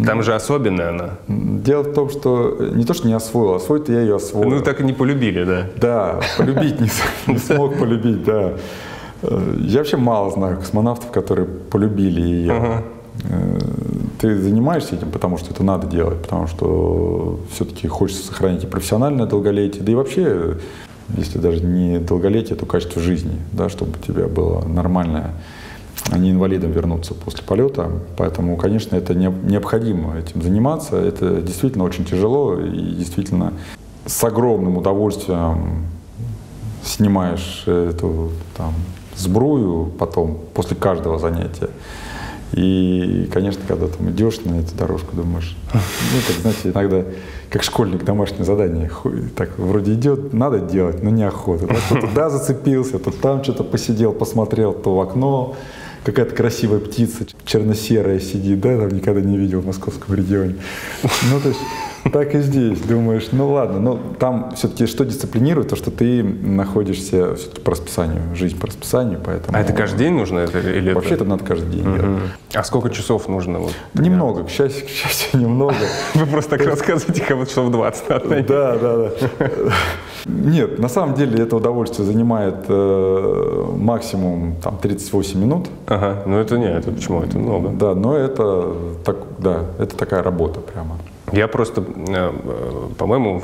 Там 0.05 0.23
же 0.23 0.35
особенная 0.35 0.89
она. 0.89 1.09
Дело 1.27 1.83
в 1.83 1.93
том, 1.93 2.09
что 2.09 2.57
не 2.73 2.85
то, 2.85 2.93
что 2.93 3.07
не 3.07 3.13
освоил, 3.13 3.55
освоить 3.55 3.89
я 3.89 4.01
ее 4.01 4.15
освоил. 4.15 4.49
Ну, 4.49 4.61
так 4.61 4.81
и 4.81 4.83
не 4.83 4.93
полюбили, 4.93 5.43
да? 5.43 5.65
Да, 5.77 6.19
полюбить 6.37 6.79
не, 6.79 7.37
смог 7.37 7.77
полюбить, 7.77 8.23
да. 8.23 8.53
Я 9.59 9.79
вообще 9.79 9.97
мало 9.97 10.31
знаю 10.31 10.57
космонавтов, 10.57 11.11
которые 11.11 11.47
полюбили 11.47 12.21
ее. 12.21 12.83
Э, 13.23 13.59
ты 14.19 14.37
занимаешься 14.37 14.95
этим, 14.95 15.11
потому 15.11 15.37
что 15.37 15.51
это 15.51 15.63
надо 15.63 15.87
делать, 15.87 16.21
потому 16.21 16.47
что 16.47 17.39
все-таки 17.51 17.87
хочется 17.87 18.27
сохранить 18.27 18.63
и 18.63 18.67
профессиональное 18.67 19.25
долголетие, 19.25 19.83
да 19.83 19.91
и 19.91 19.95
вообще, 19.95 20.55
если 21.17 21.37
даже 21.37 21.63
не 21.63 21.99
долголетие, 21.99 22.55
то 22.55 22.65
качество 22.65 23.01
жизни, 23.01 23.37
да, 23.51 23.69
чтобы 23.69 23.93
у 23.99 24.05
тебя 24.05 24.27
было 24.27 24.65
нормальное, 24.65 25.31
а 26.09 26.17
не 26.17 26.31
инвалидом 26.31 26.71
вернуться 26.71 27.13
после 27.13 27.43
полета. 27.43 27.89
Поэтому, 28.17 28.57
конечно, 28.57 28.95
это 28.95 29.13
необходимо 29.15 30.17
этим 30.17 30.41
заниматься. 30.41 30.97
Это 30.97 31.41
действительно 31.41 31.83
очень 31.83 32.05
тяжело 32.05 32.59
и 32.59 32.95
действительно 32.95 33.53
с 34.05 34.23
огромным 34.23 34.77
удовольствием 34.77 35.85
снимаешь 36.83 37.63
эту 37.65 38.31
там, 38.57 38.73
сбрую 39.15 39.85
потом, 39.97 40.39
после 40.53 40.75
каждого 40.75 41.19
занятия. 41.19 41.69
И, 42.53 43.27
конечно, 43.33 43.61
когда 43.67 43.87
там 43.87 44.11
идешь 44.11 44.39
на 44.45 44.59
эту 44.59 44.75
дорожку, 44.75 45.15
думаешь, 45.15 45.55
ну, 45.73 45.79
так, 46.27 46.37
знаете, 46.37 46.69
иногда 46.69 47.03
как 47.49 47.63
школьник 47.63 48.03
домашнее 48.03 48.45
задание, 48.45 48.91
так 49.35 49.57
вроде 49.57 49.93
идет, 49.93 50.33
надо 50.33 50.59
делать, 50.59 51.01
но 51.03 51.09
неохота. 51.09 51.67
Да? 51.67 51.75
То 51.89 52.07
туда 52.07 52.29
зацепился, 52.29 52.99
то 52.99 53.11
там 53.11 53.43
что-то 53.43 53.63
посидел, 53.63 54.13
посмотрел, 54.13 54.73
то 54.73 54.95
в 54.95 54.99
окно, 54.99 55.55
какая-то 56.03 56.35
красивая 56.35 56.79
птица 56.79 57.25
черно-серая 57.45 58.19
сидит, 58.19 58.59
да, 58.59 58.77
там 58.77 58.89
никогда 58.89 59.21
не 59.21 59.37
видел 59.37 59.61
в 59.61 59.65
московском 59.65 60.15
регионе. 60.15 60.55
Ну, 61.31 61.39
то 61.39 61.49
есть 61.49 61.59
так 62.11 62.35
и 62.35 62.39
здесь. 62.39 62.79
Думаешь, 62.81 63.29
ну 63.31 63.51
ладно, 63.51 63.79
но 63.79 63.99
там 64.19 64.51
все-таки 64.55 64.87
что 64.87 65.05
дисциплинирует, 65.05 65.69
то, 65.69 65.75
что 65.75 65.91
ты 65.91 66.23
находишься 66.23 67.35
все-таки 67.35 67.61
по 67.61 67.71
расписанию, 67.71 68.21
жизнь 68.35 68.59
по 68.59 68.67
расписанию, 68.67 69.19
поэтому... 69.23 69.57
А 69.57 69.61
это 69.61 69.73
каждый 69.73 69.99
день 69.99 70.13
нужно? 70.13 70.39
Это, 70.39 70.59
или 70.59 70.93
Вообще 70.93 71.15
это, 71.15 71.25
надо 71.25 71.43
каждый 71.43 71.69
день 71.69 71.83
делать. 71.83 72.21
А 72.53 72.63
сколько 72.63 72.89
часов 72.89 73.27
нужно? 73.27 73.59
Вот, 73.59 73.73
немного, 73.93 74.43
к 74.43 74.49
счастью, 74.49 74.85
к 74.85 74.89
счастью, 74.89 75.39
немного. 75.39 75.75
Вы 76.13 76.25
просто 76.25 76.57
так 76.57 76.67
рассказываете, 76.67 77.23
как 77.23 77.37
будто 77.37 77.49
часов 77.49 77.71
20 77.71 78.09
надо 78.09 78.43
Да, 78.43 78.77
да, 78.77 78.97
да. 78.97 79.49
Нет, 80.25 80.79
на 80.79 80.87
самом 80.87 81.15
деле 81.15 81.43
это 81.43 81.55
удовольствие 81.55 82.05
занимает 82.05 82.65
э, 82.67 83.65
максимум 83.77 84.55
там 84.61 84.77
38 84.77 85.39
минут. 85.39 85.67
Ага, 85.87 86.23
ну 86.25 86.37
это 86.37 86.57
не, 86.57 86.69
это 86.69 86.91
почему, 86.91 87.21
это 87.21 87.37
много. 87.37 87.69
Да, 87.69 87.93
но 87.93 88.15
это, 88.15 88.73
так, 89.03 89.17
да, 89.39 89.65
это 89.79 89.97
такая 89.97 90.23
работа 90.23 90.59
прямо. 90.61 90.97
Я 91.33 91.47
просто, 91.47 91.83
э, 91.83 92.31
по-моему, 92.97 93.41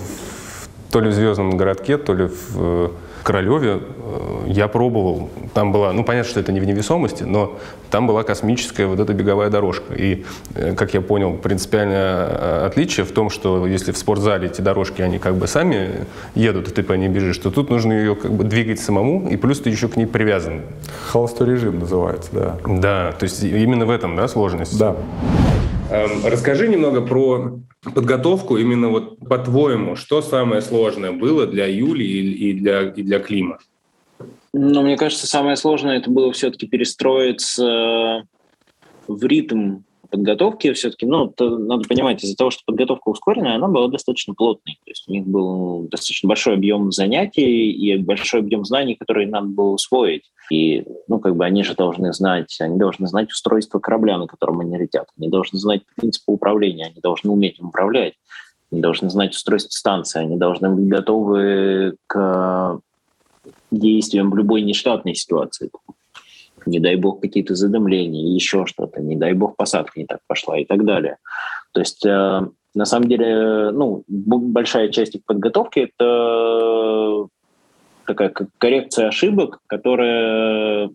то 0.91 1.02
ли 1.02 1.10
в 1.10 1.13
«Звездном 1.13 1.58
городке», 1.58 1.97
то 1.97 2.13
ли 2.13 2.25
в 2.25 2.91
Королеве 3.23 3.80
э, 3.80 4.43
я 4.47 4.67
пробовал. 4.67 5.30
Там 5.56 5.71
была, 5.71 5.91
ну 5.91 6.04
понятно, 6.04 6.30
что 6.30 6.39
это 6.39 6.52
не 6.52 6.60
в 6.60 6.65
невесомости, 6.65 7.23
но 7.23 7.58
там 7.89 8.06
была 8.06 8.21
космическая 8.23 8.86
вот 8.86 8.99
эта 8.99 9.13
беговая 9.13 9.49
дорожка. 9.49 9.95
И, 9.95 10.23
э, 10.54 10.75
как 10.75 10.93
я 10.93 11.02
понял, 11.02 11.34
принципиальное 11.34 12.67
отличие 12.67 13.08
в 13.08 13.12
том, 13.12 13.32
что 13.32 13.65
если 13.65 13.91
в 13.91 13.97
спортзале 13.97 14.49
эти 14.49 14.62
дорожки, 14.62 15.02
они 15.02 15.17
как 15.17 15.36
бы 15.36 15.47
сами 15.47 16.06
едут, 16.36 16.67
и 16.67 16.71
ты 16.71 16.84
по 16.84 16.93
ней 16.93 17.10
бежишь, 17.10 17.39
то 17.39 17.49
тут 17.49 17.71
нужно 17.71 17.93
ее 17.93 18.15
как 18.15 18.32
бы 18.32 18.43
двигать 18.43 18.80
самому, 18.80 19.28
и 19.30 19.36
плюс 19.36 19.62
ты 19.62 19.71
еще 19.71 19.88
к 19.88 19.97
ней 19.97 20.06
привязан. 20.06 20.62
Холостой 21.08 21.47
режим 21.47 21.80
называется, 21.80 22.30
да. 22.32 22.58
Да, 22.67 23.13
то 23.13 23.23
есть 23.23 23.43
именно 23.43 23.88
в 23.88 23.89
этом, 23.89 24.15
да, 24.15 24.28
сложность? 24.28 24.78
Да. 24.78 24.95
Эм, 25.91 26.25
расскажи 26.25 26.67
немного 26.67 27.02
про 27.02 27.60
подготовку 27.82 28.58
именно 28.58 28.89
вот 28.89 29.17
по-твоему, 29.19 29.95
что 29.95 30.21
самое 30.21 30.62
сложное 30.62 31.12
было 31.12 31.47
для 31.47 31.65
Юли 31.65 32.06
и 32.06 32.54
для, 32.54 32.89
и 32.89 33.02
для 33.02 33.19
Клима? 33.19 33.58
Ну, 34.54 34.82
мне 34.84 34.97
кажется, 34.97 35.25
самое 35.25 35.56
сложное 35.56 35.97
это 35.97 36.10
было 36.12 36.32
все-таки 36.32 36.67
перестроиться 36.67 38.23
в 39.08 39.25
ритм 39.25 39.80
подготовки 40.10 40.73
все-таки, 40.73 41.06
ну, 41.06 41.34
надо 41.39 41.88
понимать, 41.88 42.23
из-за 42.23 42.36
того, 42.36 42.49
что 42.49 42.63
подготовка 42.65 43.10
ускоренная, 43.10 43.56
она 43.56 43.67
была 43.67 43.88
достаточно 43.88 44.34
плотной. 44.34 44.80
То 44.84 44.91
есть 44.91 45.08
у 45.08 45.12
них 45.12 45.25
был 45.25 45.84
достаточно 45.84 46.28
большой 46.28 46.56
объем 46.56 46.91
занятий 46.91 47.71
и 47.71 47.97
большой 47.97 48.41
объем 48.41 48.65
знаний, 48.65 48.95
которые 48.95 49.28
надо 49.28 49.47
было 49.47 49.71
усвоить. 49.71 50.23
И, 50.50 50.86
ну, 51.08 51.20
как 51.20 51.36
бы 51.36 51.46
они 51.46 51.64
же 51.64 51.76
должны 51.76 52.12
знать, 52.14 52.56
они 52.60 52.78
должны 52.78 53.08
знать 53.08 53.32
устройство 53.32 53.80
корабля, 53.80 54.18
на 54.18 54.28
котором 54.28 54.62
они 54.62 54.78
летят. 54.78 55.08
Они 55.18 55.30
должны 55.30 55.60
знать 55.60 55.84
принципы 55.96 56.32
управления, 56.32 56.88
они 56.88 57.02
должны 57.02 57.32
уметь 57.32 57.60
им 57.60 57.68
управлять. 57.68 58.14
Они 58.72 58.82
должны 58.82 59.10
знать 59.10 59.34
устройство 59.34 59.72
станции, 59.72 60.22
они 60.22 60.38
должны 60.38 60.70
быть 60.70 60.88
готовы 60.88 61.96
к 62.08 62.80
действиям 63.72 64.32
в 64.32 64.36
любой 64.36 64.62
нештатной 64.62 65.16
ситуации 65.16 65.70
не 66.66 66.80
дай 66.80 66.96
бог 66.96 67.22
какие-то 67.22 67.56
задымления, 67.56 68.34
еще 68.34 68.66
что-то, 68.66 69.02
не 69.02 69.16
дай 69.16 69.34
бог 69.34 69.56
посадка 69.56 70.00
не 70.00 70.06
так 70.06 70.20
пошла 70.28 70.58
и 70.58 70.66
так 70.66 70.86
далее. 70.86 71.18
То 71.74 71.80
есть 71.80 72.06
э, 72.06 72.42
на 72.76 72.86
самом 72.86 73.08
деле, 73.08 73.72
ну, 73.72 74.04
большая 74.08 74.90
часть 74.90 75.16
их 75.16 75.26
подготовки 75.26 75.90
это 75.92 77.28
такая 78.10 78.34
коррекция 78.58 79.08
ошибок, 79.08 79.60
которая 79.67 80.89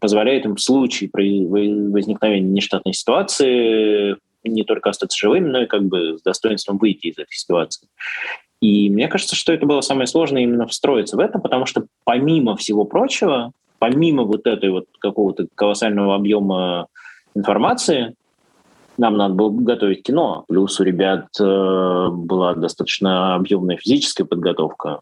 позволяет 0.00 0.46
им 0.46 0.56
в 0.56 0.60
случае 0.60 1.10
возникновения 1.12 2.48
нештатной 2.48 2.94
ситуации 2.94 4.16
не 4.44 4.64
только 4.64 4.90
остаться 4.90 5.18
живыми, 5.18 5.48
но 5.48 5.62
и 5.62 5.66
как 5.66 5.84
бы 5.84 6.16
с 6.18 6.22
достоинством 6.22 6.78
выйти 6.78 7.08
из 7.08 7.18
этой 7.18 7.34
ситуации. 7.34 7.86
И 8.60 8.88
мне 8.88 9.08
кажется, 9.08 9.36
что 9.36 9.52
это 9.52 9.66
было 9.66 9.82
самое 9.82 10.06
сложное 10.06 10.42
именно 10.42 10.66
встроиться 10.66 11.16
в 11.16 11.20
это, 11.20 11.38
потому 11.38 11.66
что 11.66 11.84
помимо 12.04 12.56
всего 12.56 12.84
прочего, 12.84 13.52
помимо 13.78 14.24
вот 14.24 14.46
этой 14.46 14.70
вот 14.70 14.86
какого-то 14.98 15.46
колоссального 15.54 16.14
объема 16.14 16.86
информации, 17.34 18.14
нам 18.96 19.16
надо 19.16 19.34
было 19.34 19.50
готовить 19.50 20.02
кино. 20.02 20.44
Плюс 20.48 20.80
у 20.80 20.82
ребят 20.82 21.28
э, 21.38 22.08
была 22.10 22.54
достаточно 22.54 23.34
объемная 23.34 23.76
физическая 23.76 24.26
подготовка. 24.26 25.00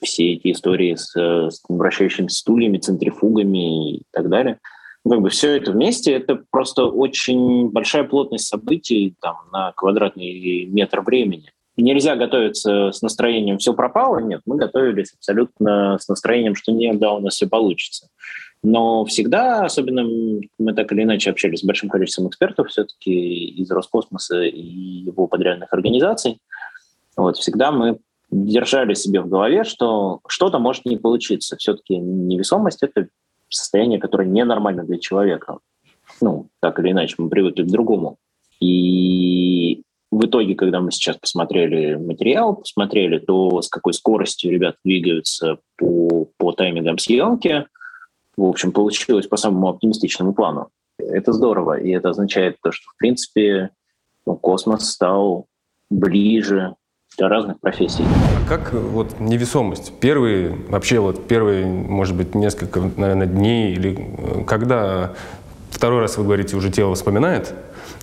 Все 0.00 0.34
эти 0.34 0.52
истории 0.52 0.94
с, 0.94 1.14
с 1.14 1.62
вращающимися 1.68 2.38
стульями, 2.38 2.78
центрифугами 2.78 3.96
и 3.96 4.02
так 4.12 4.28
далее. 4.28 4.58
Ну, 5.04 5.12
как 5.12 5.22
бы 5.22 5.30
все 5.30 5.56
это 5.56 5.72
вместе, 5.72 6.12
это 6.12 6.40
просто 6.50 6.84
очень 6.84 7.68
большая 7.70 8.04
плотность 8.04 8.46
событий 8.46 9.16
там, 9.20 9.36
на 9.52 9.72
квадратный 9.72 10.66
метр 10.66 11.00
времени 11.00 11.50
нельзя 11.76 12.16
готовиться 12.16 12.92
с 12.92 13.02
настроением 13.02 13.58
«все 13.58 13.74
пропало». 13.74 14.18
Нет, 14.18 14.42
мы 14.46 14.56
готовились 14.56 15.12
абсолютно 15.14 15.98
с 15.98 16.08
настроением, 16.08 16.54
что 16.54 16.72
нет, 16.72 16.98
да, 16.98 17.12
у 17.12 17.20
нас 17.20 17.34
все 17.34 17.48
получится. 17.48 18.08
Но 18.62 19.04
всегда, 19.04 19.64
особенно 19.64 20.04
мы 20.58 20.74
так 20.74 20.92
или 20.92 21.02
иначе 21.02 21.30
общались 21.30 21.60
с 21.60 21.64
большим 21.64 21.88
количеством 21.88 22.28
экспертов 22.28 22.68
все-таки 22.68 23.46
из 23.46 23.70
Роскосмоса 23.70 24.42
и 24.42 24.60
его 24.60 25.26
подрядных 25.26 25.72
организаций, 25.72 26.38
вот, 27.16 27.36
всегда 27.36 27.72
мы 27.72 27.98
держали 28.32 28.94
себе 28.94 29.20
в 29.20 29.28
голове, 29.28 29.62
что 29.62 30.20
что-то 30.26 30.58
может 30.58 30.86
не 30.86 30.96
получиться. 30.96 31.56
Все-таки 31.56 31.96
невесомость— 31.98 32.78
это 32.82 33.08
состояние, 33.48 34.00
которое 34.00 34.26
ненормально 34.26 34.84
для 34.84 34.98
человека. 34.98 35.58
Ну, 36.20 36.48
так 36.60 36.80
или 36.80 36.90
иначе, 36.90 37.16
мы 37.18 37.28
привыкли 37.28 37.62
к 37.62 37.70
другому. 37.70 38.16
И 38.58 39.82
в 40.10 40.24
итоге, 40.24 40.54
когда 40.54 40.80
мы 40.80 40.90
сейчас 40.90 41.16
посмотрели 41.16 41.94
материал, 41.96 42.56
посмотрели, 42.56 43.18
то 43.18 43.60
с 43.60 43.68
какой 43.68 43.92
скоростью 43.92 44.50
ребята 44.50 44.78
двигаются 44.84 45.58
по, 45.76 46.28
по 46.38 46.52
таймингам 46.52 46.98
съемки, 46.98 47.66
в 48.36 48.44
общем, 48.44 48.72
получилось 48.72 49.26
по 49.26 49.36
самому 49.36 49.68
оптимистичному 49.68 50.32
плану. 50.32 50.68
Это 50.98 51.32
здорово, 51.32 51.78
и 51.78 51.90
это 51.90 52.10
означает 52.10 52.56
то, 52.62 52.72
что, 52.72 52.90
в 52.90 52.96
принципе, 52.96 53.70
ну, 54.24 54.36
космос 54.36 54.90
стал 54.90 55.46
ближе 55.90 56.76
для 57.16 57.28
разных 57.28 57.60
профессий. 57.60 58.04
А 58.04 58.48
как 58.48 58.72
вот 58.72 59.20
невесомость? 59.20 59.92
Первые, 60.00 60.56
вообще 60.68 61.00
вот 61.00 61.26
первые, 61.26 61.66
может 61.66 62.16
быть, 62.16 62.34
несколько, 62.34 62.80
наверное, 62.96 63.26
дней 63.26 63.72
или 63.72 63.96
э, 63.98 64.44
когда 64.44 65.12
второй 65.70 66.00
раз, 66.00 66.16
вы 66.16 66.24
говорите, 66.24 66.56
уже 66.56 66.70
тело 66.70 66.94
вспоминает? 66.94 67.54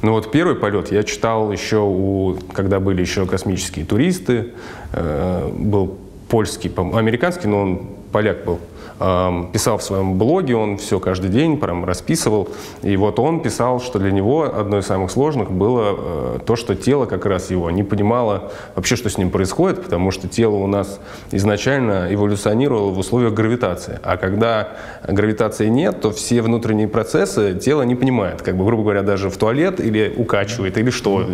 Ну 0.02 0.12
вот 0.14 0.32
первый 0.32 0.56
полет 0.56 0.92
я 0.92 1.04
читал 1.04 1.52
еще, 1.52 1.78
у, 1.78 2.38
когда 2.54 2.80
были 2.80 3.02
еще 3.02 3.26
космические 3.26 3.86
туристы, 3.86 4.54
э, 4.94 5.50
был 5.54 5.98
польский, 6.30 6.72
американский, 6.76 7.48
но 7.48 7.62
он 7.62 7.90
поляк 8.12 8.46
был, 8.46 8.60
писал 9.00 9.78
в 9.78 9.84
своем 9.84 10.18
блоге, 10.18 10.56
он 10.56 10.78
все 10.78 11.00
каждый 11.00 11.30
день 11.30 11.58
прям 11.58 11.86
расписывал. 11.86 12.50
И 12.82 12.98
вот 12.98 13.18
он 13.20 13.42
писал, 13.42 13.80
что 13.80 13.98
для 13.98 14.12
него 14.12 14.44
одно 14.44 14.80
из 14.80 14.88
самых 14.88 15.10
сложных 15.10 15.52
было 15.52 15.96
э, 15.98 16.40
то, 16.46 16.58
что 16.58 16.76
тело 16.76 17.06
как 17.06 17.26
раз 17.26 17.50
его 17.50 17.72
не 17.72 17.84
понимало 17.84 18.52
вообще, 18.76 18.98
что 18.98 19.10
с 19.10 19.18
ним 19.18 19.30
происходит, 19.30 19.84
потому 19.84 20.12
что 20.12 20.28
тело 20.28 20.56
у 20.56 20.68
нас 20.68 21.00
изначально 21.32 22.14
эволюционировало 22.14 22.92
в 22.92 23.00
условиях 23.00 23.34
гравитации. 23.34 24.00
А 24.04 24.18
когда 24.18 24.74
гравитации 25.08 25.68
нет, 25.68 26.02
то 26.02 26.12
все 26.12 26.42
внутренние 26.42 26.90
процессы 26.90 27.56
тело 27.56 27.84
не 27.84 27.96
понимает. 27.96 28.42
Как 28.42 28.58
бы, 28.58 28.66
грубо 28.66 28.84
говоря, 28.84 29.02
даже 29.02 29.30
в 29.30 29.38
туалет 29.38 29.80
или 29.80 30.14
укачивает, 30.18 30.78
или 30.78 30.90
что 30.90 31.26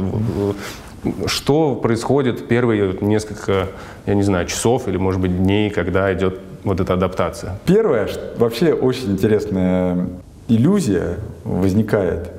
что 1.28 1.76
происходит 1.76 2.48
первые 2.48 2.98
несколько, 3.02 3.68
я 4.06 4.16
не 4.16 4.24
знаю, 4.24 4.48
часов 4.48 4.88
или, 4.88 4.98
может 4.98 5.22
быть, 5.22 5.38
дней, 5.38 5.70
когда 5.70 6.12
идет 6.14 6.40
вот 6.66 6.82
эта 6.82 6.94
адаптация? 6.94 7.58
Первое, 7.66 8.10
вообще 8.38 8.74
очень 8.74 9.12
интересная 9.12 10.08
иллюзия 10.48 11.18
возникает. 11.44 12.32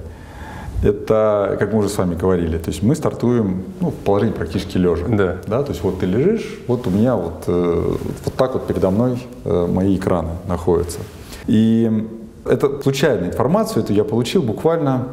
Это, 0.82 1.56
как 1.58 1.72
мы 1.72 1.78
уже 1.78 1.88
с 1.88 1.96
вами 1.96 2.14
говорили, 2.14 2.58
то 2.58 2.70
есть 2.70 2.82
мы 2.82 2.94
стартуем 2.94 3.64
ну, 3.80 3.90
в 3.90 3.94
положении 3.94 4.34
практически 4.34 4.76
лежа. 4.76 5.06
Да. 5.08 5.38
да. 5.46 5.62
То 5.62 5.70
есть 5.70 5.82
вот 5.82 6.00
ты 6.00 6.06
лежишь, 6.06 6.58
вот 6.68 6.86
у 6.86 6.90
меня 6.90 7.16
вот, 7.16 7.44
э, 7.46 7.96
вот 8.24 8.34
так 8.34 8.52
вот 8.52 8.66
передо 8.66 8.90
мной 8.90 9.18
э, 9.44 9.66
мои 9.66 9.96
экраны 9.96 10.32
находятся. 10.46 10.98
И 11.46 12.06
это 12.44 12.82
случайную 12.82 13.30
информацию 13.30 13.84
эту 13.84 13.94
я 13.94 14.04
получил 14.04 14.42
буквально, 14.42 15.06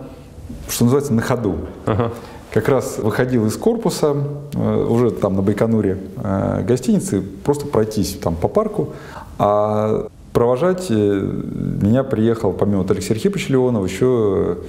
что 0.68 0.84
называется, 0.84 1.14
на 1.14 1.22
ходу. 1.22 1.56
Ага. 1.86 2.12
Как 2.54 2.70
раз 2.70 3.00
выходил 3.00 3.48
из 3.48 3.58
корпуса, 3.58 4.16
э, 4.54 4.86
уже 4.88 5.10
там 5.10 5.36
на 5.36 5.42
Байконуре 5.42 5.98
э, 6.18 6.64
гостиницы, 6.64 7.20
просто 7.20 7.66
пройтись 7.66 8.16
там 8.22 8.36
по 8.36 8.48
парку, 8.48 8.90
а 9.40 10.08
провожать 10.34 10.86
э, 10.92 10.94
меня 10.94 12.04
приехал, 12.04 12.54
помимо 12.54 12.86
Алексея 12.88 13.18
Архиповича 13.18 13.54
Леонова, 13.54 13.84
еще 13.84 14.60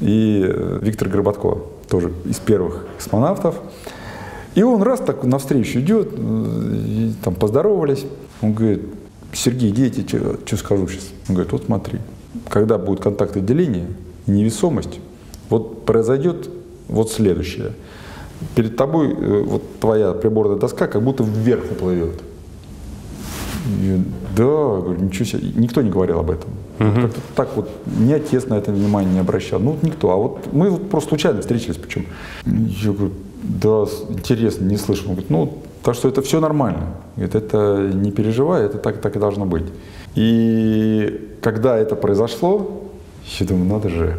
и 0.00 0.44
Виктор 0.80 1.08
Горбатко, 1.08 1.58
тоже 1.88 2.12
из 2.24 2.40
первых 2.40 2.84
космонавтов. 2.96 3.60
И 4.56 4.64
он 4.64 4.82
раз 4.82 4.98
так 4.98 5.22
навстречу 5.22 5.78
идет, 5.78 6.12
и, 6.12 7.12
там 7.22 7.36
поздоровались. 7.36 8.06
Он 8.42 8.54
говорит, 8.54 8.82
Сергей, 9.32 9.70
дети, 9.70 10.04
что 10.04 10.56
скажу 10.56 10.88
сейчас? 10.88 11.10
Он 11.28 11.36
говорит, 11.36 11.52
вот 11.52 11.62
смотри, 11.66 12.00
когда 12.48 12.76
будет 12.76 12.98
контакт 12.98 13.36
отделения 13.36 13.86
невесомость, 14.26 14.98
вот 15.48 15.84
произойдет 15.84 16.48
вот 16.90 17.10
следующее. 17.10 17.72
Перед 18.54 18.76
тобой 18.76 19.12
э, 19.12 19.42
вот 19.42 19.62
твоя 19.80 20.12
приборная 20.12 20.56
доска 20.56 20.86
как 20.86 21.02
будто 21.02 21.24
вверх 21.24 21.64
уплывет. 21.70 22.20
И, 23.66 24.02
да, 24.36 24.44
говорю, 24.44 25.00
ничего 25.00 25.24
себе, 25.24 25.48
никто 25.54 25.82
не 25.82 25.90
говорил 25.90 26.18
об 26.18 26.30
этом. 26.30 26.50
Угу. 26.78 27.00
Как-то 27.02 27.20
так 27.34 27.56
вот, 27.56 27.70
ни 27.98 28.12
отец 28.12 28.46
на 28.46 28.54
это 28.54 28.72
внимание 28.72 29.12
не 29.12 29.20
обращал, 29.20 29.60
ну 29.60 29.76
никто. 29.82 30.10
А 30.10 30.16
вот 30.16 30.52
мы 30.52 30.70
вот 30.70 30.88
просто 30.88 31.10
случайно 31.10 31.40
встретились, 31.40 31.76
причем. 31.76 32.06
Я 32.46 32.92
говорю, 32.92 33.12
да, 33.42 33.84
интересно, 34.08 34.64
не 34.64 34.76
слышал. 34.76 35.08
Он 35.08 35.12
говорит, 35.12 35.30
ну, 35.30 35.58
так 35.82 35.94
что 35.94 36.08
это 36.08 36.22
все 36.22 36.40
нормально. 36.40 36.94
Говорит, 37.16 37.34
это 37.34 37.90
не 37.92 38.10
переживай, 38.10 38.64
это 38.64 38.78
так, 38.78 39.00
так 39.00 39.16
и 39.16 39.18
должно 39.18 39.44
быть. 39.44 39.66
И 40.14 41.36
когда 41.42 41.76
это 41.76 41.96
произошло, 41.96 42.82
я 43.38 43.46
думаю, 43.46 43.66
надо 43.66 43.90
же, 43.90 44.18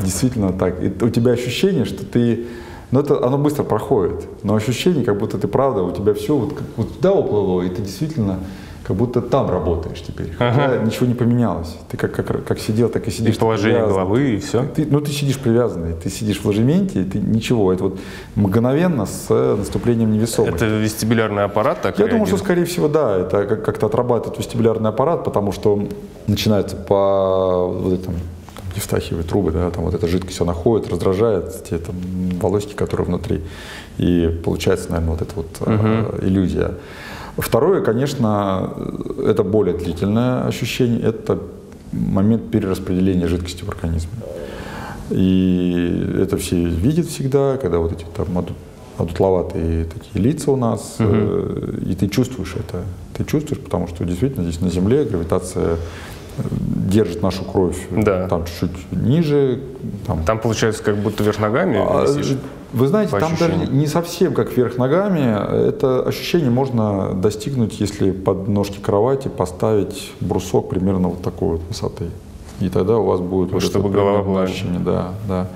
действительно 0.04 0.52
так. 0.52 0.82
И 0.82 0.92
у 1.04 1.08
тебя 1.08 1.32
ощущение, 1.32 1.84
что 1.84 2.04
ты 2.04 2.46
но 2.90 2.98
ну, 2.98 3.04
это, 3.04 3.24
оно 3.24 3.38
быстро 3.38 3.62
проходит. 3.62 4.26
Но 4.42 4.56
ощущение, 4.56 5.04
как 5.04 5.18
будто 5.18 5.38
ты 5.38 5.46
правда, 5.46 5.82
у 5.82 5.92
тебя 5.92 6.12
все 6.12 6.36
вот, 6.36 6.54
как, 6.54 6.64
вот 6.76 6.96
туда 6.96 7.12
уплыло, 7.12 7.62
и 7.62 7.68
ты 7.68 7.82
действительно 7.82 8.40
как 8.82 8.96
будто 8.96 9.20
там 9.20 9.48
работаешь 9.48 10.00
теперь. 10.00 10.32
Хотя 10.32 10.64
ага. 10.64 10.84
ничего 10.84 11.06
не 11.06 11.14
поменялось. 11.14 11.76
Ты 11.88 11.96
как, 11.96 12.10
как, 12.10 12.44
как 12.44 12.58
сидел, 12.58 12.88
так 12.88 13.06
и 13.06 13.12
сидишь. 13.12 13.36
И 13.36 13.38
положение 13.38 13.86
головы, 13.86 14.30
и 14.34 14.38
все. 14.38 14.64
Ты, 14.64 14.84
ну, 14.90 15.00
ты 15.00 15.12
сидишь 15.12 15.38
привязанный, 15.38 15.92
ты 15.92 16.10
сидишь 16.10 16.40
в 16.40 16.44
ложементе, 16.46 17.02
и 17.02 17.04
ты 17.04 17.18
ничего. 17.18 17.72
Это 17.72 17.84
вот 17.84 18.00
мгновенно 18.34 19.06
с 19.06 19.28
наступлением 19.28 20.10
невесомости. 20.10 20.56
Это 20.56 20.64
вестибулярный 20.66 21.44
аппарат 21.44 21.82
так 21.82 22.00
Я 22.00 22.06
реагирует? 22.06 22.10
думаю, 22.10 22.26
что, 22.26 22.38
скорее 22.38 22.64
всего, 22.64 22.88
да. 22.88 23.16
Это 23.16 23.46
как-то 23.56 23.86
отрабатывает 23.86 24.36
вестибулярный 24.36 24.90
аппарат, 24.90 25.22
потому 25.22 25.52
что 25.52 25.86
начинается 26.26 26.74
по 26.74 27.68
вот 27.68 27.92
этому 27.92 28.16
евстахиевые 28.74 29.26
трубы, 29.26 29.52
да, 29.52 29.70
там 29.70 29.84
вот 29.84 29.94
эта 29.94 30.06
жидкость, 30.06 30.40
она 30.40 30.52
ходит, 30.52 30.88
раздражает 30.88 31.64
те 31.68 31.78
там 31.78 31.96
волосики, 32.40 32.74
которые 32.74 33.06
внутри. 33.06 33.40
И 33.98 34.40
получается, 34.44 34.90
наверное, 34.90 35.12
вот 35.12 35.22
эта 35.22 35.34
вот 35.34 35.60
угу. 35.60 35.70
э, 35.70 36.18
иллюзия. 36.22 36.74
Второе, 37.36 37.82
конечно, 37.82 38.74
это 39.24 39.42
более 39.44 39.76
длительное 39.76 40.46
ощущение, 40.46 41.00
это 41.00 41.38
момент 41.92 42.50
перераспределения 42.50 43.26
жидкости 43.26 43.64
в 43.64 43.68
организме. 43.68 44.10
И 45.10 46.16
это 46.20 46.36
все 46.36 46.56
видят 46.64 47.06
всегда, 47.06 47.56
когда 47.56 47.78
вот 47.78 47.92
эти 47.92 48.04
там 48.14 48.26
одутловатые 48.96 49.86
такие 49.86 50.24
лица 50.24 50.50
у 50.50 50.56
нас, 50.56 50.96
угу. 50.98 51.16
и 51.84 51.94
ты 51.94 52.08
чувствуешь 52.08 52.54
это. 52.54 52.84
Ты 53.16 53.24
чувствуешь, 53.24 53.60
потому 53.60 53.86
что 53.88 54.04
действительно 54.04 54.44
здесь 54.44 54.60
на 54.60 54.70
Земле 54.70 55.04
гравитация 55.04 55.76
держит 56.90 57.22
нашу 57.22 57.44
кровь 57.44 57.76
да. 57.90 58.26
там 58.28 58.44
чуть-чуть 58.44 58.92
ниже. 58.92 59.60
Там. 60.06 60.24
там 60.24 60.38
получается 60.38 60.82
как 60.82 60.96
будто 60.96 61.22
вверх 61.22 61.38
ногами 61.38 61.76
а, 61.78 62.06
Вы 62.72 62.88
знаете, 62.88 63.16
там 63.18 63.32
даже 63.38 63.54
не 63.54 63.86
совсем 63.86 64.34
как 64.34 64.56
вверх 64.56 64.76
ногами. 64.76 65.68
Это 65.68 66.02
ощущение 66.02 66.50
можно 66.50 67.14
достигнуть, 67.14 67.80
если 67.80 68.10
под 68.10 68.48
ножки 68.48 68.78
кровати 68.80 69.28
поставить 69.28 70.12
брусок 70.20 70.70
примерно 70.70 71.08
вот 71.08 71.22
такой 71.22 71.52
вот 71.52 71.62
высоты. 71.68 72.06
И 72.60 72.68
тогда 72.68 72.98
у 72.98 73.04
вас 73.04 73.20
будет 73.20 73.52
вот 73.52 73.62
Чтобы 73.62 73.90
голова 73.90 74.22
была... 74.22 74.42
ощущение. 74.42 74.80
Да, 74.80 75.14
да. 75.28 75.48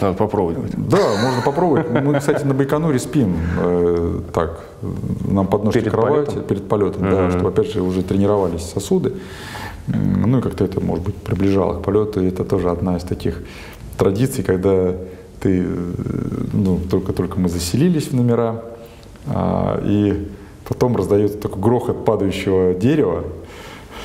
Надо 0.00 0.16
попробовать. 0.16 0.58
Да, 0.76 1.16
можно 1.22 1.42
попробовать. 1.44 1.88
Мы, 1.90 2.18
кстати, 2.18 2.44
на 2.44 2.54
Байконуре 2.54 2.98
спим 2.98 3.36
э, 3.60 4.20
так. 4.32 4.64
Нам 5.28 5.46
под 5.46 5.64
ножки 5.64 5.78
перед 5.78 5.92
кровати 5.92 6.26
полетом? 6.26 6.44
перед 6.44 6.68
полетом, 6.68 7.02
mm-hmm. 7.04 7.10
да, 7.10 7.30
чтобы 7.30 7.48
опять 7.50 7.72
же 7.72 7.82
уже 7.82 8.02
тренировались 8.02 8.62
сосуды. 8.62 9.14
Ну 9.86 10.38
и 10.38 10.42
как-то 10.42 10.64
это, 10.64 10.80
может 10.80 11.04
быть, 11.04 11.16
приближало 11.16 11.78
к 11.78 11.82
полету. 11.82 12.22
И 12.22 12.28
это 12.28 12.44
тоже 12.44 12.70
одна 12.70 12.96
из 12.96 13.02
таких 13.02 13.42
традиций, 13.98 14.44
когда 14.44 14.94
ты, 15.40 15.66
ну, 16.52 16.78
только-только 16.90 17.38
мы 17.38 17.48
заселились 17.48 18.08
в 18.08 18.14
номера, 18.14 18.62
а, 19.26 19.80
и 19.84 20.28
потом 20.68 20.96
раздается 20.96 21.38
такой 21.38 21.60
грохот 21.60 22.04
падающего 22.04 22.74
дерева, 22.74 23.24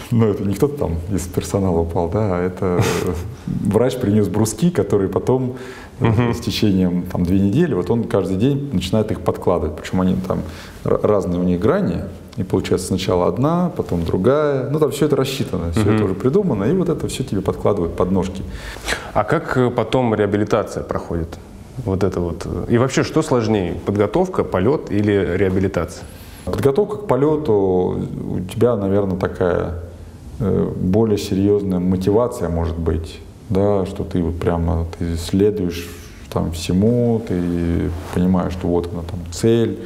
ну, 0.10 0.28
это 0.28 0.44
не 0.44 0.56
кто-то 0.56 0.78
там 0.78 0.96
из 1.12 1.22
персонала 1.22 1.80
упал, 1.82 2.10
да, 2.10 2.38
а 2.38 2.42
это 2.42 2.82
врач 3.46 3.98
принес 3.98 4.28
бруски, 4.28 4.72
которые 4.72 5.10
потом 5.10 5.58
с 6.00 6.40
течением 6.40 7.04
там 7.12 7.24
две 7.24 7.40
недели, 7.40 7.74
вот 7.74 7.90
он 7.90 8.04
каждый 8.04 8.38
день 8.38 8.70
начинает 8.72 9.12
их 9.12 9.22
подкладывать. 9.22 9.76
Причем 9.76 10.02
они 10.02 10.16
там 10.28 10.42
разные 10.84 11.40
у 11.40 11.44
них 11.44 11.60
грани, 11.60 12.04
и 12.38 12.44
получается 12.44 12.88
сначала 12.88 13.28
одна, 13.28 13.72
потом 13.76 14.06
другая. 14.06 14.70
Ну, 14.70 14.80
там 14.80 14.92
все 14.92 15.08
это 15.08 15.16
рассчитано, 15.16 15.72
все 15.72 15.94
это 15.94 16.04
уже 16.04 16.14
придумано, 16.14 16.66
и 16.66 16.74
вот 16.74 16.88
это 16.88 17.08
все 17.08 17.24
тебе 17.24 17.42
подкладывают 17.42 17.96
под 17.96 18.12
ножки. 18.12 18.44
А 19.14 19.24
как 19.24 19.58
э, 19.58 19.72
потом 19.72 20.14
реабилитация 20.14 20.84
проходит? 20.84 21.40
Вот 21.84 22.04
это 22.04 22.20
вот. 22.20 22.48
И 22.70 22.78
вообще, 22.78 23.04
что 23.04 23.22
сложнее, 23.24 23.76
подготовка, 23.86 24.44
полет 24.44 24.92
или 24.92 25.12
реабилитация? 25.12 26.04
Подготовка 26.46 26.98
к 26.98 27.08
полету 27.08 27.54
у 27.54 28.40
тебя, 28.40 28.76
наверное, 28.76 29.18
такая 29.18 29.80
э, 30.40 30.72
более 30.76 31.18
серьезная 31.18 31.80
мотивация 31.80 32.50
может 32.50 32.78
быть, 32.78 33.20
да, 33.50 33.86
что 33.86 34.04
ты 34.04 34.22
вот 34.22 34.40
прямо 34.40 34.86
ты 34.98 35.18
следуешь 35.18 35.90
там 36.32 36.52
всему, 36.52 37.22
ты 37.28 37.90
понимаешь, 38.14 38.54
что 38.54 38.68
вот 38.68 38.90
она 38.94 39.02
там 39.02 39.20
цель, 39.32 39.80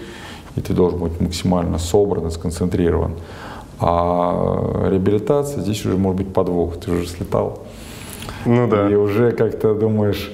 и 0.55 0.61
ты 0.61 0.73
должен 0.73 0.99
быть 0.99 1.19
максимально 1.19 1.77
собран 1.77 2.27
и 2.27 2.31
сконцентрирован. 2.31 3.13
А 3.79 4.87
реабилитация, 4.89 5.61
здесь 5.61 5.85
уже 5.85 5.97
может 5.97 6.17
быть 6.17 6.33
подвох, 6.33 6.79
ты 6.79 6.91
уже 6.91 7.07
слетал. 7.07 7.63
Ну 8.45 8.67
да. 8.67 8.89
И 8.89 8.95
уже 8.95 9.31
как-то 9.31 9.73
думаешь, 9.73 10.31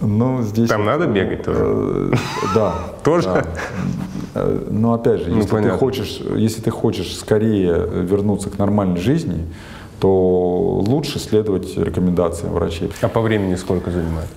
ну 0.00 0.42
здесь... 0.42 0.68
Там 0.68 0.84
надо 0.84 1.06
бегать 1.06 1.44
тоже? 1.44 1.60
Э, 1.62 2.12
да. 2.54 2.74
Тоже? 3.04 3.28
Да. 3.28 3.44
Э, 4.34 4.66
но 4.70 4.94
опять 4.94 5.20
же, 5.20 5.30
ну, 5.30 5.36
если, 5.38 5.62
ты 5.62 5.70
хочешь, 5.70 6.20
если 6.36 6.60
ты 6.60 6.70
хочешь 6.70 7.16
скорее 7.16 7.86
вернуться 7.92 8.50
к 8.50 8.58
нормальной 8.58 9.00
жизни, 9.00 9.46
то 10.00 10.82
лучше 10.86 11.18
следовать 11.18 11.76
рекомендациям 11.78 12.52
врачей. 12.52 12.90
А 13.00 13.08
по 13.08 13.20
времени 13.20 13.54
сколько 13.54 13.90
занимает? 13.90 14.28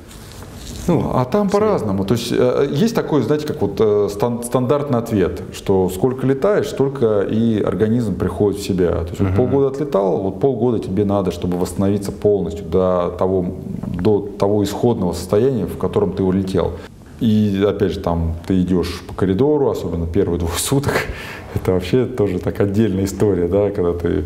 Ну, 0.88 1.12
а 1.14 1.26
там 1.26 1.50
по-разному. 1.50 2.06
То 2.06 2.14
есть 2.14 2.32
э, 2.32 2.70
есть 2.72 2.96
такой, 2.96 3.22
знаете, 3.22 3.46
как 3.46 3.62
вот 3.62 3.76
э, 3.80 4.08
стан- 4.10 4.44
стандартный 4.44 5.00
ответ, 5.00 5.42
что 5.54 5.90
сколько 5.90 6.26
летаешь, 6.26 6.68
столько 6.68 7.22
и 7.22 7.62
организм 7.62 8.16
приходит 8.16 8.60
в 8.60 8.64
себя. 8.64 8.92
То 8.92 9.10
есть 9.10 9.20
вот 9.20 9.36
полгода 9.36 9.68
отлетал, 9.68 10.18
вот 10.20 10.40
полгода 10.40 10.80
тебе 10.80 11.04
надо, 11.04 11.32
чтобы 11.32 11.58
восстановиться 11.58 12.12
полностью 12.12 12.66
до 12.66 13.14
того, 13.18 13.46
до 14.02 14.30
того 14.40 14.64
исходного 14.64 15.14
состояния, 15.14 15.66
в 15.66 15.78
котором 15.78 16.14
ты 16.14 16.24
улетел. 16.24 16.72
И 17.20 17.66
опять 17.68 17.94
же, 17.94 18.00
там 18.00 18.36
ты 18.46 18.62
идешь 18.62 19.02
по 19.08 19.14
коридору, 19.14 19.70
особенно 19.70 20.08
первые 20.08 20.40
двое 20.40 20.54
суток, 20.58 20.94
это 21.54 21.74
вообще 21.74 22.06
тоже 22.06 22.40
так 22.40 22.60
отдельная 22.60 23.06
история, 23.06 23.48
да, 23.48 23.72
когда 23.72 23.94
ты 23.94 24.24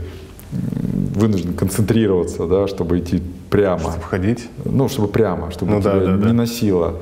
вынужден 1.15 1.53
концентрироваться, 1.53 2.45
да, 2.45 2.67
чтобы 2.67 2.99
идти 2.99 3.21
прямо. 3.51 3.79
Чтобы 3.79 3.99
входить? 3.99 4.49
Ну, 4.65 4.89
чтобы 4.89 5.07
прямо, 5.09 5.51
чтобы 5.51 5.73
ну, 5.73 5.81
тебя 5.81 5.93
да, 5.93 5.99
да, 5.99 6.11
не 6.13 6.23
да. 6.23 6.33
носило. 6.33 6.95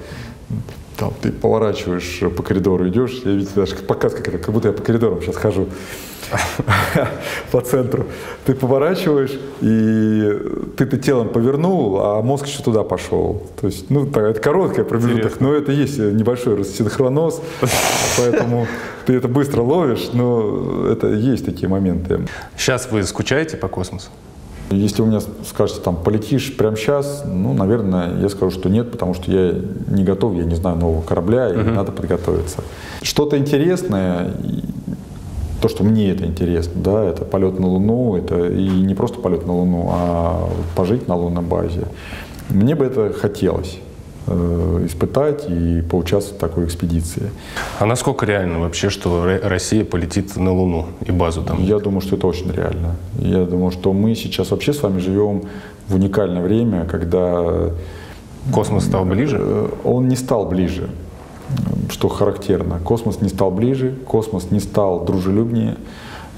Там, 0.98 1.14
ты 1.22 1.32
поворачиваешь 1.32 2.20
по 2.36 2.44
коридору, 2.44 2.90
идешь, 2.90 3.22
я 3.24 3.32
видите, 3.32 3.52
даже 3.56 3.76
показ, 3.78 4.14
как 4.14 4.28
это, 4.28 4.38
как 4.38 4.54
будто 4.54 4.68
я 4.68 4.74
по 4.74 4.82
коридорам 4.82 5.22
сейчас 5.22 5.38
хожу 5.38 5.70
по 7.52 7.62
центру. 7.62 8.06
Ты 8.46 8.54
поворачиваешь, 8.54 9.32
и 9.62 10.30
ты-то 10.76 10.98
телом 10.98 11.30
повернул, 11.30 12.02
а 12.02 12.22
мозг 12.22 12.48
еще 12.48 12.62
туда 12.64 12.84
пошел. 12.84 13.44
То 13.62 13.68
есть, 13.68 13.90
ну, 13.90 14.10
это 14.10 14.34
короткая 14.42 14.84
промежуток, 14.84 15.40
но 15.40 15.54
это 15.54 15.72
есть 15.72 15.98
небольшой 16.00 16.56
рассинхроноз, 16.56 17.42
поэтому 18.18 18.68
ты 19.06 19.14
это 19.14 19.30
быстро 19.30 19.62
ловишь, 19.62 20.10
но 20.12 20.86
это 20.92 21.08
есть 21.08 21.46
такие 21.46 21.70
моменты. 21.70 22.28
Сейчас 22.58 22.92
вы 22.92 23.04
скучаете 23.04 23.56
по 23.56 23.70
космосу? 23.70 24.10
Если 24.72 25.02
вы 25.02 25.08
мне 25.08 25.20
скажете, 25.48 25.82
там, 25.82 25.96
полетишь 25.96 26.56
прямо 26.56 26.76
сейчас, 26.78 27.24
ну, 27.26 27.54
наверное, 27.54 28.20
я 28.22 28.30
скажу, 28.30 28.52
что 28.52 28.70
нет, 28.70 28.92
потому 28.92 29.14
что 29.16 29.32
я 29.32 29.56
не 29.88 30.04
готов, 30.04 30.36
я 30.36 30.44
не 30.44 30.56
знаю 30.56 30.78
нового 30.78 31.02
корабля, 31.02 31.50
и 31.50 31.54
uh-huh. 31.54 31.74
надо 31.74 31.92
подготовиться. 31.92 32.64
Что-то 33.02 33.38
интересное, 33.38 34.32
то, 35.62 35.70
что 35.70 35.84
мне 35.84 36.12
это 36.12 36.26
интересно, 36.26 36.82
да, 36.84 37.04
это 37.04 37.26
полет 37.26 37.60
на 37.60 37.68
Луну, 37.68 38.16
это 38.16 38.48
и 38.48 38.70
не 38.70 38.94
просто 38.94 39.20
полет 39.20 39.46
на 39.48 39.54
Луну, 39.54 39.90
а 39.92 40.50
пожить 40.76 41.08
на 41.08 41.16
лунной 41.16 41.44
базе. 41.44 41.88
Мне 42.50 42.76
бы 42.76 42.86
это 42.86 43.12
хотелось. 43.12 43.80
Э, 44.28 44.86
испытать 44.86 45.46
и 45.50 45.82
поучаствовать 45.82 46.38
в 46.38 46.40
такой 46.40 46.66
экспедиции. 46.66 47.32
А 47.80 47.86
насколько 47.86 48.26
реально 48.26 48.60
вообще, 48.60 48.90
что 48.90 49.26
Россия 49.44 49.84
полетит 49.84 50.36
на 50.36 50.54
Луну 50.54 50.88
и 51.06 51.12
базу 51.12 51.42
там? 51.42 51.64
Я 51.64 51.80
думаю, 51.80 52.02
что 52.02 52.16
это 52.16 52.28
очень 52.28 52.52
реально. 52.52 52.96
Я 53.18 53.46
думаю, 53.46 53.72
что 53.72 53.92
мы 53.92 54.14
сейчас 54.16 54.52
вообще 54.52 54.74
с 54.74 54.84
вами 54.84 55.00
живем 55.00 55.44
в 55.88 55.96
уникальное 55.96 56.44
время, 56.44 56.86
когда... 56.86 57.72
Космос 58.54 58.86
стал 58.86 59.06
ближе? 59.06 59.38
Э, 59.40 59.70
он 59.84 60.08
не 60.08 60.16
стал 60.16 60.46
ближе, 60.46 60.90
что 61.90 62.08
характерно. 62.08 62.80
Космос 62.84 63.22
не 63.22 63.30
стал 63.30 63.52
ближе, 63.52 63.96
космос 64.06 64.52
не 64.52 64.60
стал 64.60 65.06
дружелюбнее. 65.06 65.78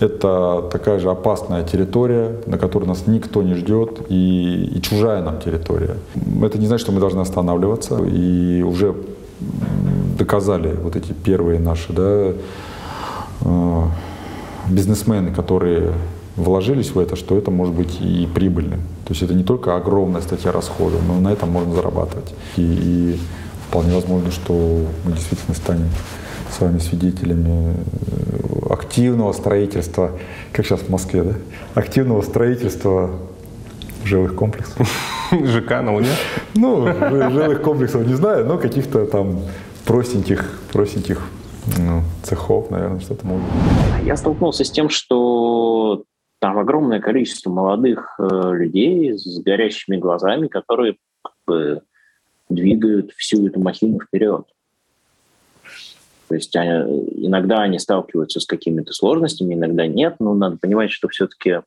Это 0.02 0.68
такая 0.72 0.98
же 0.98 1.12
опасная 1.12 1.64
территория, 1.64 2.38
на 2.48 2.58
которой 2.58 2.86
нас 2.86 3.06
никто 3.06 3.44
не 3.44 3.54
ждет, 3.54 4.02
и, 4.10 4.72
и 4.76 4.82
чужая 4.82 5.22
нам 5.22 5.40
территория. 5.40 5.96
Это 6.44 6.58
не 6.58 6.66
значит, 6.66 6.82
что 6.82 6.92
мы 6.92 7.00
должны 7.00 7.22
останавливаться, 7.22 8.00
и 8.04 8.64
уже 8.64 8.96
доказали 10.18 10.76
вот 10.82 10.96
эти 10.96 11.14
первые 11.14 11.60
наши 11.60 11.94
да, 11.94 12.34
э, 13.42 13.84
бизнесмены, 14.70 15.32
которые 15.32 15.94
вложились 16.36 16.96
в 16.96 17.00
это, 17.00 17.16
что 17.16 17.38
это 17.38 17.52
может 17.52 17.76
быть 17.76 18.02
и 18.02 18.28
прибыльным. 18.34 18.80
То 19.06 19.12
есть 19.12 19.22
это 19.22 19.36
не 19.36 19.44
только 19.44 19.76
огромная 19.76 20.22
статья 20.22 20.52
расхода, 20.52 20.98
но 21.08 21.20
на 21.20 21.32
этом 21.32 21.50
можно 21.52 21.76
зарабатывать. 21.76 22.34
И, 22.58 22.62
и 22.64 23.20
вполне 23.70 23.94
возможно, 23.94 24.32
что 24.32 24.54
мы 25.06 25.12
действительно 25.12 25.56
станем 25.56 25.90
с 26.52 26.60
вами 26.60 26.80
свидетелями 26.80 27.76
э, 28.08 28.41
активного 28.92 29.32
строительства, 29.32 30.12
как 30.52 30.66
сейчас 30.66 30.82
в 30.82 30.90
Москве, 30.90 31.24
да? 31.24 31.36
Активного 31.76 32.22
строительства 32.24 33.10
жилых 34.04 34.36
комплексов. 34.36 34.86
ЖК 35.32 35.82
на 35.82 35.94
Луне? 35.94 36.10
Ну, 36.56 36.86
жилых 37.32 37.62
комплексов 37.62 38.06
не 38.06 38.16
знаю, 38.16 38.46
но 38.46 38.58
каких-то 38.58 39.06
там 39.06 39.44
простеньких, 39.86 40.60
простеньких 40.74 41.26
ну, 41.80 42.02
цехов, 42.24 42.70
наверное, 42.70 43.00
что-то 43.00 43.26
может 43.26 43.46
быть. 43.46 44.06
Я 44.06 44.18
столкнулся 44.18 44.66
с 44.66 44.72
тем, 44.72 44.90
что 44.90 46.04
там 46.40 46.60
огромное 46.60 47.00
количество 47.00 47.50
молодых 47.50 48.20
э, 48.20 48.52
людей 48.56 49.18
с 49.18 49.42
горящими 49.42 49.96
глазами, 49.96 50.48
которые 50.48 50.98
как 51.24 51.34
бы, 51.48 51.82
двигают 52.50 53.12
всю 53.12 53.48
эту 53.48 53.62
махину 53.62 54.02
вперед. 54.02 54.48
То 56.32 56.36
есть 56.36 56.56
иногда 56.56 57.58
они 57.58 57.78
сталкиваются 57.78 58.40
с 58.40 58.46
какими-то 58.46 58.94
сложностями, 58.94 59.54
иногда 59.54 59.86
нет, 59.86 60.16
но 60.20 60.34
надо 60.34 60.56
понимать, 60.56 60.90
что 60.90 61.10
все-таки 61.10 61.60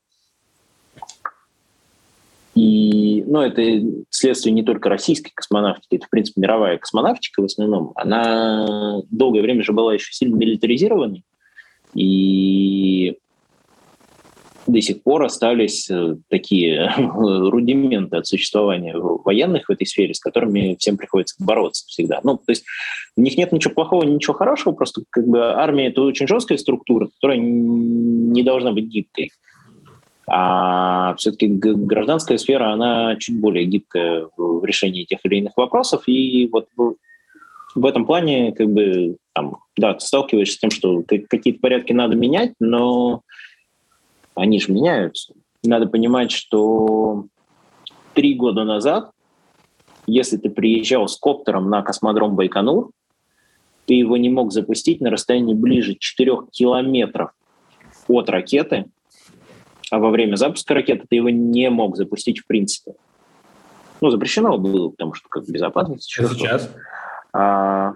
и, 2.54 3.22
ну, 3.26 3.42
это 3.42 3.62
следствие 4.08 4.54
не 4.54 4.62
только 4.62 4.88
российской 4.88 5.32
космонавтики, 5.34 5.96
это, 5.96 6.06
в 6.06 6.08
принципе, 6.08 6.40
мировая 6.40 6.78
космонавтика 6.78 7.42
в 7.42 7.44
основном. 7.44 7.92
Она 7.94 9.02
долгое 9.10 9.42
время 9.42 9.62
же 9.62 9.74
была 9.74 9.92
еще 9.92 10.10
сильно 10.14 10.34
милитаризированной. 10.36 11.24
И 11.92 13.18
до 14.66 14.80
сих 14.80 15.02
пор 15.02 15.24
остались 15.24 15.90
э, 15.90 16.16
такие 16.28 16.90
рудименты 16.96 18.16
от 18.16 18.26
существования 18.26 18.94
военных 18.96 19.68
в 19.68 19.72
этой 19.72 19.86
сфере, 19.86 20.14
с 20.14 20.20
которыми 20.20 20.76
всем 20.78 20.96
приходится 20.96 21.36
бороться 21.38 21.84
всегда. 21.86 22.20
Ну, 22.22 22.36
то 22.36 22.50
есть 22.50 22.64
в 23.16 23.20
них 23.20 23.36
нет 23.36 23.52
ничего 23.52 23.74
плохого, 23.74 24.04
ничего 24.04 24.34
хорошего, 24.34 24.72
просто 24.72 25.02
как 25.10 25.26
бы 25.26 25.52
армия— 25.54 25.86
это 25.88 26.02
очень 26.02 26.26
жесткая 26.26 26.58
структура, 26.58 27.08
которая 27.14 27.38
не 27.38 28.42
должна 28.42 28.72
быть 28.72 28.86
гибкой. 28.86 29.30
А 30.26 31.14
все-таки 31.16 31.48
гражданская 31.48 32.38
сфера, 32.38 32.72
она 32.72 33.16
чуть 33.16 33.38
более 33.38 33.66
гибкая 33.66 34.28
в 34.36 34.64
решении 34.64 35.04
тех 35.04 35.20
или 35.24 35.36
иных 35.36 35.52
вопросов, 35.56 36.04
и 36.06 36.48
вот 36.50 36.68
в 37.74 37.86
этом 37.86 38.06
плане, 38.06 38.52
как 38.52 38.68
бы, 38.68 39.16
там, 39.34 39.58
да, 39.76 39.94
ты 39.94 40.00
сталкиваешься 40.00 40.54
с 40.54 40.58
тем, 40.58 40.70
что 40.70 41.02
какие-то 41.02 41.60
порядки 41.60 41.92
надо 41.92 42.16
менять, 42.16 42.52
но 42.60 43.22
они 44.34 44.60
же 44.60 44.72
меняются. 44.72 45.34
Надо 45.62 45.86
понимать, 45.86 46.30
что 46.30 47.26
три 48.14 48.34
года 48.34 48.64
назад, 48.64 49.10
если 50.06 50.36
ты 50.36 50.50
приезжал 50.50 51.08
с 51.08 51.16
коптером 51.16 51.70
на 51.70 51.82
космодром 51.82 52.36
Байконур, 52.36 52.90
ты 53.86 53.94
его 53.94 54.16
не 54.16 54.30
мог 54.30 54.52
запустить 54.52 55.00
на 55.00 55.10
расстоянии 55.10 55.54
ближе 55.54 55.96
4 55.98 56.48
километров 56.50 57.30
от 58.08 58.28
ракеты, 58.28 58.86
а 59.90 59.98
во 59.98 60.10
время 60.10 60.36
запуска 60.36 60.74
ракеты 60.74 61.06
ты 61.08 61.16
его 61.16 61.30
не 61.30 61.70
мог 61.70 61.96
запустить 61.96 62.40
в 62.40 62.46
принципе. 62.46 62.94
Ну, 64.00 64.10
запрещено 64.10 64.58
было, 64.58 64.90
потому 64.90 65.14
что 65.14 65.28
как 65.28 65.46
безопасность. 65.48 66.10
Сейчас? 66.10 66.74
А, 67.32 67.94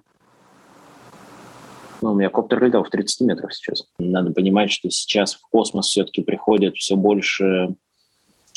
ну, 2.02 2.12
у 2.12 2.14
меня 2.14 2.30
коптер 2.30 2.62
летал 2.64 2.84
в 2.84 2.90
30 2.90 3.26
метрах 3.26 3.52
сейчас. 3.52 3.86
Надо 3.98 4.32
понимать, 4.32 4.70
что 4.70 4.90
сейчас 4.90 5.34
в 5.34 5.42
космос 5.50 5.86
все-таки 5.86 6.22
приходят 6.22 6.76
все 6.76 6.96
больше 6.96 7.74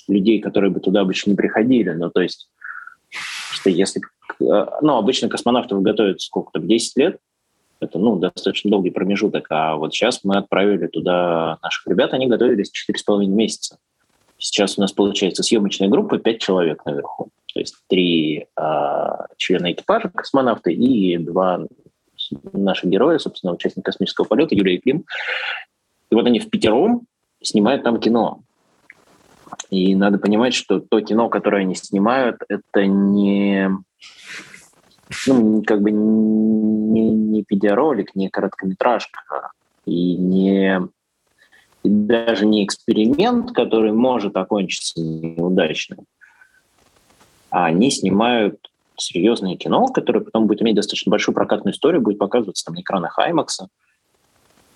людей, 0.08 0.40
которые 0.40 0.72
бы 0.72 0.80
туда 0.80 1.02
обычно 1.02 1.32
не 1.32 1.36
приходили. 1.36 1.92
Ну, 1.92 2.10
то 2.10 2.22
есть, 2.22 2.50
что 3.10 3.70
если... 3.70 4.02
Ну, 4.40 4.96
обычно 4.96 5.30
космонавтов 5.30 5.82
готовят 5.82 6.22
сколько-то, 6.22 6.60
10 6.60 6.98
лет. 6.98 7.20
Это, 7.80 7.98
ну, 7.98 8.18
достаточно 8.18 8.70
долгий 8.70 8.92
промежуток. 8.92 9.48
А 9.50 9.76
вот 9.76 9.94
сейчас 9.94 10.24
мы 10.24 10.38
отправили 10.38 10.88
туда 10.88 11.58
наших 11.62 11.88
ребят, 11.88 12.14
они 12.14 12.28
готовились 12.28 12.72
4,5 12.90 13.26
месяца. 13.26 13.78
Сейчас 14.38 14.78
у 14.78 14.82
нас 14.82 14.92
получается 14.92 15.44
съемочная 15.44 15.88
группа 15.88 16.18
5 16.18 16.40
человек 16.40 16.86
наверху. 16.86 17.30
То 17.54 17.60
есть 17.60 17.76
три 17.88 18.48
э, 18.58 19.08
члена 19.38 19.72
экипажа, 19.72 20.10
космонавты 20.10 20.74
и 20.74 21.18
два 21.18 21.68
наши 22.54 22.88
герои, 22.88 23.18
собственно, 23.18 23.54
участник 23.54 23.86
космического 23.86 24.26
полета 24.26 24.56
Юлия 24.56 24.80
Клим. 24.80 25.06
И 26.10 26.16
вот 26.16 26.26
они 26.26 26.40
в 26.40 26.50
пятером 26.50 27.08
снимают 27.42 27.84
там 27.84 28.00
кино. 28.00 28.42
И 29.70 29.96
надо 29.96 30.18
понимать, 30.18 30.54
что 30.54 30.80
то 30.80 31.02
кино, 31.02 31.30
которое 31.30 31.62
они 31.62 31.76
снимают, 31.76 32.38
это 32.48 32.86
не 32.86 33.70
ну, 35.28 35.64
как 35.64 35.82
бы 35.82 35.92
не, 35.92 37.10
не 37.10 37.46
видеоролик, 37.50 38.16
не 38.16 38.30
короткометражка 38.30 39.52
и 39.86 40.16
не 40.16 40.82
и 41.84 41.90
даже 41.90 42.46
не 42.46 42.64
эксперимент, 42.64 43.54
который 43.54 43.92
может 43.92 44.38
окончиться 44.38 45.02
неудачно, 45.02 45.98
а 47.50 47.66
они 47.66 47.90
снимают 47.90 48.71
серьезное 49.02 49.56
кино, 49.56 49.88
которое 49.88 50.22
потом 50.22 50.48
будет 50.48 50.62
иметь 50.62 50.76
достаточно 50.76 51.10
большую 51.10 51.36
прокатную 51.36 51.74
историю, 51.74 52.02
будет 52.02 52.18
показываться 52.18 52.66
там 52.66 52.76
на 52.76 52.82
экранах 52.82 53.18
IMAX. 53.20 53.68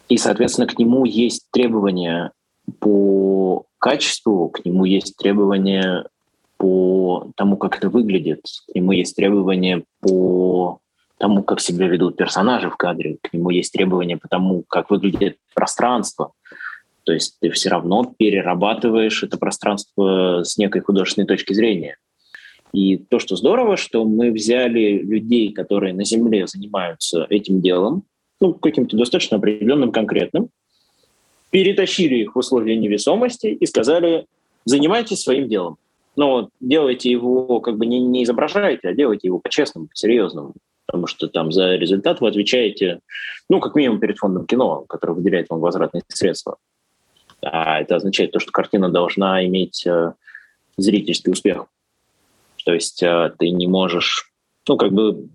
И, 0.09 0.17
соответственно, 0.17 0.67
к 0.67 0.77
нему 0.77 1.05
есть 1.05 1.47
требования 1.51 2.31
по 2.79 3.65
качеству, 3.79 4.49
к 4.49 4.65
нему 4.65 4.85
есть 4.85 5.15
требования 5.17 6.05
по 6.57 7.31
тому, 7.35 7.57
как 7.57 7.77
это 7.77 7.89
выглядит, 7.89 8.41
к 8.71 8.75
нему 8.75 8.91
есть 8.91 9.15
требования 9.15 9.83
по 10.01 10.79
тому, 11.17 11.43
как 11.43 11.59
себя 11.59 11.87
ведут 11.87 12.17
персонажи 12.17 12.69
в 12.69 12.77
кадре, 12.77 13.17
к 13.21 13.33
нему 13.33 13.49
есть 13.49 13.73
требования 13.73 14.17
по 14.17 14.27
тому, 14.27 14.63
как 14.67 14.89
выглядит 14.89 15.37
пространство. 15.53 16.31
То 17.03 17.13
есть 17.13 17.37
ты 17.39 17.51
все 17.51 17.69
равно 17.69 18.13
перерабатываешь 18.17 19.23
это 19.23 19.37
пространство 19.37 20.43
с 20.43 20.57
некой 20.57 20.81
художественной 20.81 21.27
точки 21.27 21.53
зрения. 21.53 21.97
И 22.75 22.97
то, 22.97 23.19
что 23.19 23.37
здорово, 23.37 23.77
что 23.77 24.03
мы 24.03 24.31
взяли 24.31 24.97
людей, 24.97 25.53
которые 25.53 25.93
на 25.93 26.03
Земле 26.03 26.45
занимаются 26.45 27.25
этим 27.29 27.61
делом, 27.61 28.03
ну, 28.41 28.53
каким-то 28.53 28.97
достаточно 28.97 29.37
определенным, 29.37 29.93
конкретным, 29.93 30.49
перетащили 31.51 32.15
их 32.15 32.35
в 32.35 32.39
условия 32.39 32.75
невесомости 32.75 33.47
и 33.47 33.65
сказали, 33.65 34.25
занимайтесь 34.65 35.21
своим 35.21 35.47
делом. 35.47 35.77
Но 36.17 36.49
делайте 36.59 37.09
его, 37.09 37.61
как 37.61 37.77
бы 37.77 37.85
не, 37.85 38.01
не 38.01 38.25
изображайте, 38.25 38.89
а 38.89 38.93
делайте 38.93 39.29
его 39.29 39.39
по-честному, 39.39 39.87
по-серьезному. 39.87 40.53
Потому 40.85 41.07
что 41.07 41.29
там 41.29 41.53
за 41.53 41.75
результат 41.75 42.19
вы 42.19 42.27
отвечаете, 42.27 42.99
ну, 43.49 43.61
как 43.61 43.75
минимум 43.75 44.01
перед 44.01 44.17
фондом 44.17 44.45
кино, 44.45 44.83
который 44.89 45.15
выделяет 45.15 45.49
вам 45.49 45.61
возвратные 45.61 46.03
средства. 46.09 46.57
А 47.41 47.79
это 47.79 47.95
означает 47.95 48.33
то, 48.33 48.39
что 48.39 48.51
картина 48.51 48.89
должна 48.89 49.45
иметь 49.45 49.87
э, 49.87 50.11
зрительский 50.75 51.31
успех. 51.31 51.67
То 52.65 52.73
есть 52.73 53.01
э, 53.03 53.31
ты 53.37 53.51
не 53.51 53.67
можешь, 53.67 54.31
ну, 54.67 54.75
как 54.75 54.91
бы, 54.91 55.29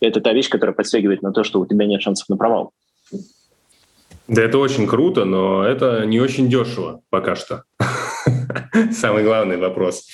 это 0.00 0.20
та 0.20 0.32
вещь, 0.32 0.48
которая 0.48 0.74
подстегивает 0.74 1.22
на 1.22 1.32
то, 1.32 1.44
что 1.44 1.60
у 1.60 1.66
тебя 1.66 1.86
нет 1.86 2.02
шансов 2.02 2.28
на 2.28 2.36
провал. 2.36 2.72
Да, 4.26 4.42
это 4.42 4.56
очень 4.56 4.86
круто, 4.86 5.26
но 5.26 5.62
это 5.62 6.06
не 6.06 6.20
очень 6.20 6.48
дешево 6.48 7.02
пока 7.10 7.36
что. 7.36 7.64
Самый 8.92 9.22
главный 9.22 9.58
вопрос. 9.58 10.08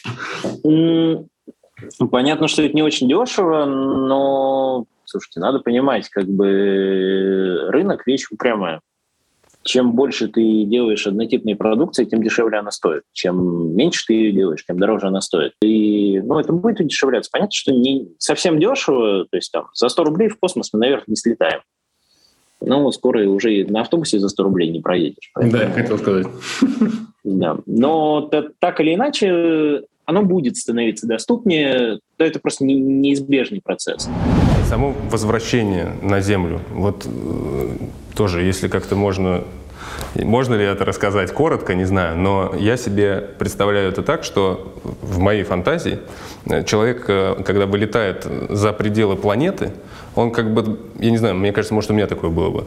Понятно, 2.11 2.49
что 2.49 2.63
это 2.63 2.75
не 2.75 2.83
очень 2.83 3.09
дешево, 3.09 3.65
но, 3.65 4.85
слушайте, 5.05 5.39
надо 5.39 5.61
понимать, 5.61 6.09
как 6.09 6.27
бы 6.27 7.69
рынок 7.69 8.07
вещь 8.07 8.27
упрямая 8.31 8.81
чем 9.71 9.93
больше 9.93 10.27
ты 10.27 10.65
делаешь 10.65 11.07
однотипной 11.07 11.55
продукции, 11.55 12.05
тем 12.05 12.23
дешевле 12.23 12.59
она 12.59 12.73
стоит. 12.73 13.05
Чем 13.13 13.77
меньше 13.77 14.05
ты 14.07 14.15
ее 14.15 14.33
делаешь, 14.33 14.65
тем 14.67 14.81
дороже 14.81 15.07
она 15.07 15.21
стоит. 15.21 15.53
И 15.63 16.21
ну, 16.21 16.41
это 16.41 16.53
будет 16.53 16.81
удешевляться. 16.81 17.31
Понятно, 17.33 17.53
что 17.53 17.73
не 17.73 18.09
совсем 18.19 18.59
дешево, 18.59 19.27
то 19.31 19.37
есть 19.37 19.53
там 19.53 19.67
за 19.73 19.89
100 19.89 20.05
рублей 20.05 20.29
в 20.29 20.39
космос 20.41 20.71
мы, 20.73 20.81
наверное, 20.81 21.05
не 21.07 21.17
слетаем. 21.17 21.61
Но 22.61 22.91
скоро 22.91 23.27
уже 23.29 23.65
на 23.69 23.83
автобусе 23.83 24.19
за 24.19 24.29
100 24.29 24.43
рублей 24.43 24.71
не 24.71 24.81
проедешь. 24.81 25.31
Поэтому... 25.35 25.53
Да, 25.53 25.63
я 25.63 25.71
хотел 25.71 25.99
сказать. 25.99 26.27
Да. 27.23 27.59
Но 27.67 28.29
так 28.59 28.81
или 28.81 28.95
иначе, 28.95 29.83
оно 30.05 30.23
будет 30.23 30.57
становиться 30.57 31.07
доступнее, 31.07 32.01
то 32.17 32.25
это 32.25 32.41
просто 32.41 32.65
неизбежный 32.65 33.61
процесс. 33.63 34.09
Само 34.69 34.95
возвращение 35.11 35.93
на 36.03 36.21
Землю, 36.21 36.61
вот 36.73 37.07
э, 37.07 37.69
тоже, 38.17 38.43
если 38.43 38.69
как-то 38.69 38.97
можно 38.97 39.45
можно 40.15 40.55
ли 40.55 40.65
это 40.65 40.85
рассказать 40.85 41.33
коротко, 41.33 41.75
не 41.75 41.85
знаю, 41.85 42.17
но 42.17 42.55
я 42.59 42.77
себе 42.77 43.29
представляю 43.39 43.91
это 43.91 44.03
так, 44.03 44.25
что 44.25 44.75
в 45.03 45.19
моей 45.19 45.45
фантазии 45.45 45.99
э, 46.47 46.65
человек, 46.65 47.05
э, 47.09 47.43
когда 47.45 47.67
вылетает 47.67 48.27
за 48.49 48.73
пределы 48.73 49.17
планеты, 49.17 49.73
он 50.17 50.33
как 50.33 50.53
бы, 50.53 50.79
я 50.99 51.11
не 51.11 51.19
знаю, 51.19 51.37
мне 51.37 51.53
кажется, 51.53 51.75
может, 51.75 51.91
у 51.91 51.95
меня 51.95 52.07
такое 52.07 52.31
было 52.31 52.51
бы, 52.51 52.65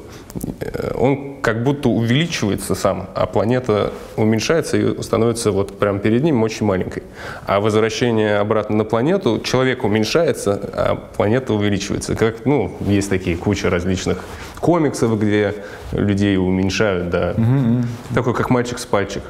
э, 0.62 0.92
он 0.96 1.42
как 1.42 1.64
будто 1.64 1.90
увеличивается 1.90 2.74
сам, 2.74 3.10
а 3.16 3.26
планета 3.26 3.92
уменьшается 4.16 4.78
и 4.78 5.02
становится 5.02 5.52
вот 5.52 5.78
прямо 5.78 6.00
перед 6.00 6.24
ним 6.24 6.42
очень 6.42 6.66
маленькой. 6.66 7.04
А 7.46 7.60
возвращение 7.60 8.38
обратно 8.38 8.78
на 8.78 8.86
планету, 8.86 9.42
человек 9.44 9.84
уменьшается, 9.84 10.60
а 10.74 10.96
планета 10.96 11.54
увеличивается. 11.54 12.16
Как, 12.16 12.46
ну, 12.46 12.72
есть 12.82 13.10
такие 13.10 13.36
куча 13.36 13.70
различных 13.70 14.24
комиксов, 14.60 15.20
где 15.20 15.54
людей 15.92 16.38
уменьшают, 16.38 17.10
да. 17.10 17.34
Угу. 17.38 18.16
Такой, 18.16 18.34
как 18.34 18.50
мальчик 18.50 18.80
с 18.80 18.86
пальчик. 18.86 19.24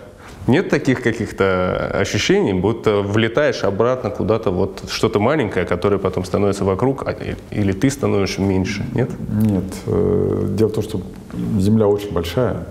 Нет 0.47 0.69
таких 0.69 1.01
каких-то 1.01 1.89
ощущений, 1.93 2.53
будто 2.53 3.01
влетаешь 3.01 3.63
обратно 3.63 4.09
куда-то, 4.09 4.51
вот 4.51 4.83
что-то 4.89 5.19
маленькое, 5.19 5.65
которое 5.65 5.97
потом 5.97 6.25
становится 6.25 6.65
вокруг, 6.65 7.07
а, 7.07 7.15
или 7.51 7.71
ты 7.71 7.89
становишься 7.89 8.41
меньше, 8.41 8.85
нет? 8.93 9.09
Нет. 9.41 9.63
Э, 9.87 10.47
дело 10.49 10.69
в 10.69 10.73
том, 10.73 10.83
что 10.83 11.01
Земля 11.59 11.87
очень 11.87 12.11
большая, 12.11 12.65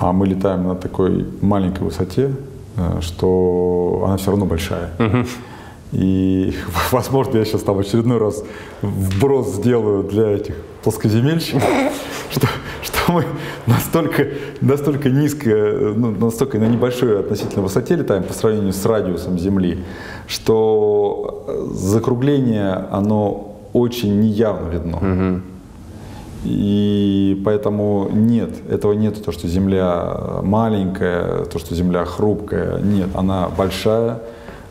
а 0.00 0.12
мы 0.12 0.26
летаем 0.26 0.66
на 0.66 0.74
такой 0.74 1.26
маленькой 1.40 1.84
высоте, 1.84 2.32
э, 2.76 3.00
что 3.00 4.02
она 4.04 4.16
все 4.16 4.30
равно 4.30 4.46
большая. 4.46 4.90
Угу. 4.98 5.26
И, 5.92 6.54
возможно, 6.90 7.38
я 7.38 7.44
сейчас 7.44 7.62
там 7.62 7.78
очередной 7.78 8.18
раз 8.18 8.42
вброс 8.82 9.54
сделаю 9.54 10.02
для 10.02 10.30
этих 10.30 10.56
плоскоземельщиков, 10.82 11.62
что, 12.30 12.48
что 13.08 13.14
мы 13.14 13.24
настолько, 13.66 14.26
настолько 14.60 15.08
низко, 15.08 15.48
ну, 15.96 16.10
настолько 16.10 16.58
на 16.58 16.66
небольшой 16.66 17.20
относительно 17.20 17.62
высоте 17.62 17.96
летаем 17.96 18.22
по 18.22 18.34
сравнению 18.34 18.72
с 18.74 18.84
радиусом 18.84 19.38
Земли, 19.38 19.78
что 20.26 21.70
закругление, 21.72 22.84
оно 22.90 23.56
очень 23.72 24.20
неявно 24.20 24.68
видно. 24.68 24.96
Угу. 24.98 25.40
И 26.44 27.42
поэтому 27.44 28.10
нет, 28.12 28.50
этого 28.70 28.92
нет, 28.92 29.24
то, 29.24 29.32
что 29.32 29.48
Земля 29.48 30.40
маленькая, 30.42 31.46
то, 31.46 31.58
что 31.58 31.74
Земля 31.74 32.04
хрупкая. 32.04 32.78
Нет, 32.80 33.08
она 33.14 33.48
большая, 33.48 34.20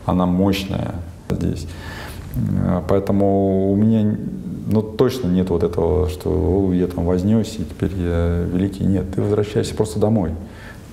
она 0.06 0.26
мощная 0.26 0.94
здесь. 1.28 1.66
Поэтому 2.88 3.72
у 3.72 3.76
меня 3.76 4.16
ну, 4.70 4.82
точно 4.82 5.28
нет 5.28 5.48
вот 5.50 5.62
этого, 5.62 6.08
что 6.08 6.72
я 6.72 6.86
там 6.86 7.06
вознесся, 7.06 7.62
и 7.62 7.64
теперь 7.64 7.92
я 7.96 8.44
великий. 8.52 8.84
Нет, 8.84 9.06
ты 9.14 9.22
возвращаешься 9.22 9.74
просто 9.74 9.98
домой. 9.98 10.32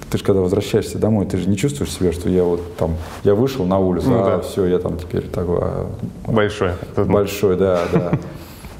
Ты 0.10 0.18
же 0.18 0.24
когда 0.24 0.42
возвращаешься 0.42 0.98
домой, 0.98 1.26
ты 1.26 1.38
же 1.38 1.50
не 1.50 1.58
чувствуешь 1.58 1.92
себя, 1.92 2.12
что 2.14 2.30
я 2.30 2.44
вот 2.44 2.62
там, 2.78 2.96
я 3.24 3.36
вышел 3.36 3.66
на 3.66 3.80
улицу, 3.80 4.10
ну, 4.10 4.22
а 4.22 4.38
да. 4.38 4.40
все, 4.42 4.66
я 4.66 4.80
там 4.80 4.98
теперь 4.98 5.24
такой... 5.24 5.60
А, 5.62 5.92
большой. 6.28 6.72
Большой, 6.96 7.58
да, 7.58 7.82
да. 7.92 8.12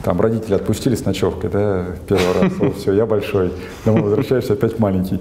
Там 0.04 0.22
родители 0.22 0.54
отпустили 0.54 0.94
с 0.94 1.04
ночевкой, 1.04 1.50
да, 1.50 1.86
первый 2.08 2.40
раз, 2.40 2.54
вот, 2.60 2.78
все, 2.78 2.94
я 2.94 3.08
большой, 3.08 3.52
домой 3.86 4.04
возвращаешься 4.04 4.54
опять 4.54 4.78
маленький. 4.78 5.20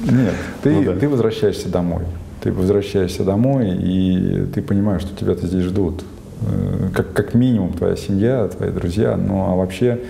Нет, 0.00 0.34
ты, 0.62 0.74
ну, 0.74 0.84
да. 0.84 0.96
ты 0.96 1.08
возвращаешься 1.08 1.70
домой. 1.70 2.02
Ты 2.42 2.52
возвращаешься 2.52 3.24
домой, 3.24 3.70
и 3.70 4.46
ты 4.54 4.60
понимаешь, 4.60 5.00
что 5.00 5.16
тебя-то 5.16 5.46
здесь 5.46 5.62
ждут. 5.62 6.04
Э, 6.42 6.88
как, 6.94 7.12
как 7.12 7.34
минимум 7.34 7.72
твоя 7.72 7.96
семья, 7.96 8.46
твои 8.48 8.70
друзья, 8.70 9.16
ну 9.16 9.44
а 9.50 9.56
вообще 9.56 10.00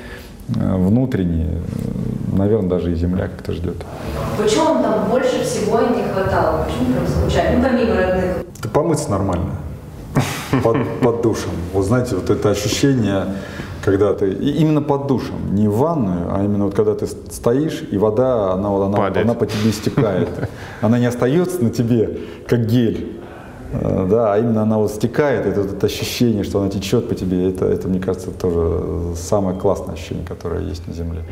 э, 0.54 0.76
внутренне, 0.76 1.46
э, 1.46 2.36
наверное, 2.36 2.68
даже 2.68 2.92
и 2.92 2.94
земля 2.94 3.28
как-то 3.28 3.52
ждет. 3.52 3.76
Почему 4.36 4.64
вам 4.64 4.82
там 4.82 5.08
больше 5.10 5.42
всего 5.42 5.80
не 5.80 6.02
хватало? 6.02 6.64
Почему 6.64 6.92
прям 6.92 7.06
скучали? 7.06 7.56
Ну, 7.56 7.62
помимо 7.62 7.96
родных. 7.96 8.44
Да 8.62 8.68
помыться 8.68 9.10
нормально. 9.10 9.52
Под, 10.62 10.78
под 11.02 11.22
душем. 11.22 11.50
Вот 11.72 11.84
знаете, 11.84 12.16
вот 12.16 12.30
это 12.30 12.50
ощущение, 12.50 13.26
когда 13.84 14.14
ты 14.14 14.32
именно 14.32 14.80
под 14.80 15.06
душем, 15.06 15.54
не 15.54 15.68
в 15.68 15.76
ванную, 15.76 16.34
а 16.34 16.42
именно 16.42 16.64
вот 16.64 16.74
когда 16.74 16.94
ты 16.94 17.06
стоишь 17.06 17.84
и 17.90 17.98
вода, 17.98 18.52
она, 18.52 18.68
она, 18.68 19.06
она 19.06 19.34
по 19.34 19.46
тебе 19.46 19.72
стекает, 19.72 20.28
она 20.80 20.98
не 20.98 21.06
остается 21.06 21.62
на 21.62 21.70
тебе 21.70 22.18
как 22.48 22.66
гель, 22.66 23.18
да, 23.72 24.32
а 24.32 24.38
именно 24.38 24.62
она 24.62 24.78
вот 24.78 24.90
стекает, 24.90 25.46
это, 25.46 25.60
это 25.60 25.86
ощущение, 25.86 26.42
что 26.44 26.60
она 26.60 26.70
течет 26.70 27.08
по 27.08 27.14
тебе, 27.14 27.50
это, 27.50 27.66
это, 27.66 27.88
мне 27.88 28.00
кажется, 28.00 28.30
тоже 28.30 29.14
самое 29.16 29.58
классное 29.58 29.94
ощущение, 29.94 30.24
которое 30.26 30.62
есть 30.62 30.86
на 30.86 30.94
Земле. 30.94 31.22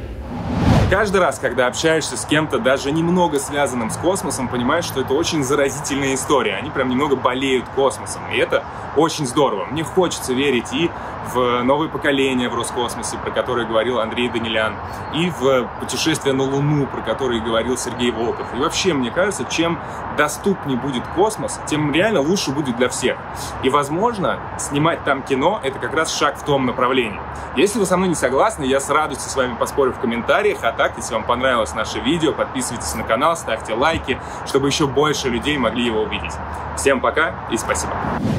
Каждый 0.91 1.21
раз, 1.21 1.39
когда 1.41 1.67
общаешься 1.67 2.17
с 2.17 2.25
кем-то, 2.25 2.61
даже 2.61 2.93
немного 2.93 3.41
связанным 3.41 3.91
с 3.91 3.97
космосом, 3.97 4.49
понимаешь, 4.49 4.85
что 4.85 5.01
это 5.01 5.15
очень 5.15 5.43
заразительная 5.43 6.15
история. 6.15 6.57
Они 6.57 6.71
прям 6.71 6.91
немного 6.91 7.17
болеют 7.17 7.65
космосом, 7.75 8.23
и 8.33 8.39
это 8.39 8.63
очень 8.97 9.27
здорово. 9.27 9.65
Мне 9.65 9.83
хочется 9.83 10.33
верить 10.33 10.73
и 10.73 10.91
в 11.33 11.63
новое 11.63 11.89
поколение 11.89 12.49
в 12.49 12.55
Роскосмосе, 12.55 13.19
про 13.19 13.31
которое 13.31 13.67
говорил 13.67 14.01
Андрей 14.01 14.29
Данилян, 14.29 14.75
и 15.15 15.31
в 15.31 15.69
путешествие 15.81 16.35
на 16.35 16.45
Луну, 16.45 16.87
про 16.87 17.01
которое 17.01 17.41
говорил 17.41 17.77
Сергей 17.77 18.11
Волков. 18.11 18.47
И 18.55 18.59
вообще, 18.59 18.95
мне 18.95 19.11
кажется, 19.11 19.45
чем 19.45 19.79
доступнее 20.17 20.79
будет 20.79 21.07
космос, 21.15 21.61
тем 21.67 21.93
реально 21.93 22.21
лучше 22.21 22.51
будет 22.51 22.77
для 22.77 22.89
всех. 22.89 23.17
И, 23.63 23.71
возможно, 23.71 24.39
снимать 24.59 25.05
там 25.05 25.23
кино— 25.23 25.61
это 25.63 25.79
как 25.79 25.95
раз 25.95 26.15
шаг 26.15 26.39
в 26.39 26.45
том 26.45 26.67
направлении. 26.67 27.21
Если 27.57 27.79
вы 27.79 27.87
со 27.87 27.97
мной 27.97 28.09
не 28.09 28.15
согласны, 28.15 28.65
я 28.65 28.81
с 28.81 28.91
радостью 28.91 29.31
с 29.31 29.37
вами 29.37 29.55
поспорю 29.55 29.93
в 29.93 30.01
комментариях, 30.01 30.59
а 30.63 30.73
так, 30.73 30.97
если 30.97 31.15
вам 31.15 31.25
понравилось 31.25 31.75
наше 31.75 32.01
видео, 32.01 32.33
подписывайтесь 32.33 32.95
на 32.95 33.03
канал, 33.03 33.37
ставьте 33.37 33.75
лайки, 33.75 34.21
чтобы 34.47 34.69
еще 34.69 34.87
больше 34.87 35.29
людей 35.29 35.57
могли 35.59 35.85
его 35.85 36.03
увидеть. 36.03 36.35
Всем 36.77 37.01
пока 37.01 37.35
и 37.51 37.57
спасибо. 37.57 37.93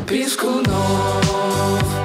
Писку 0.07 0.47
ночь. 0.47 1.96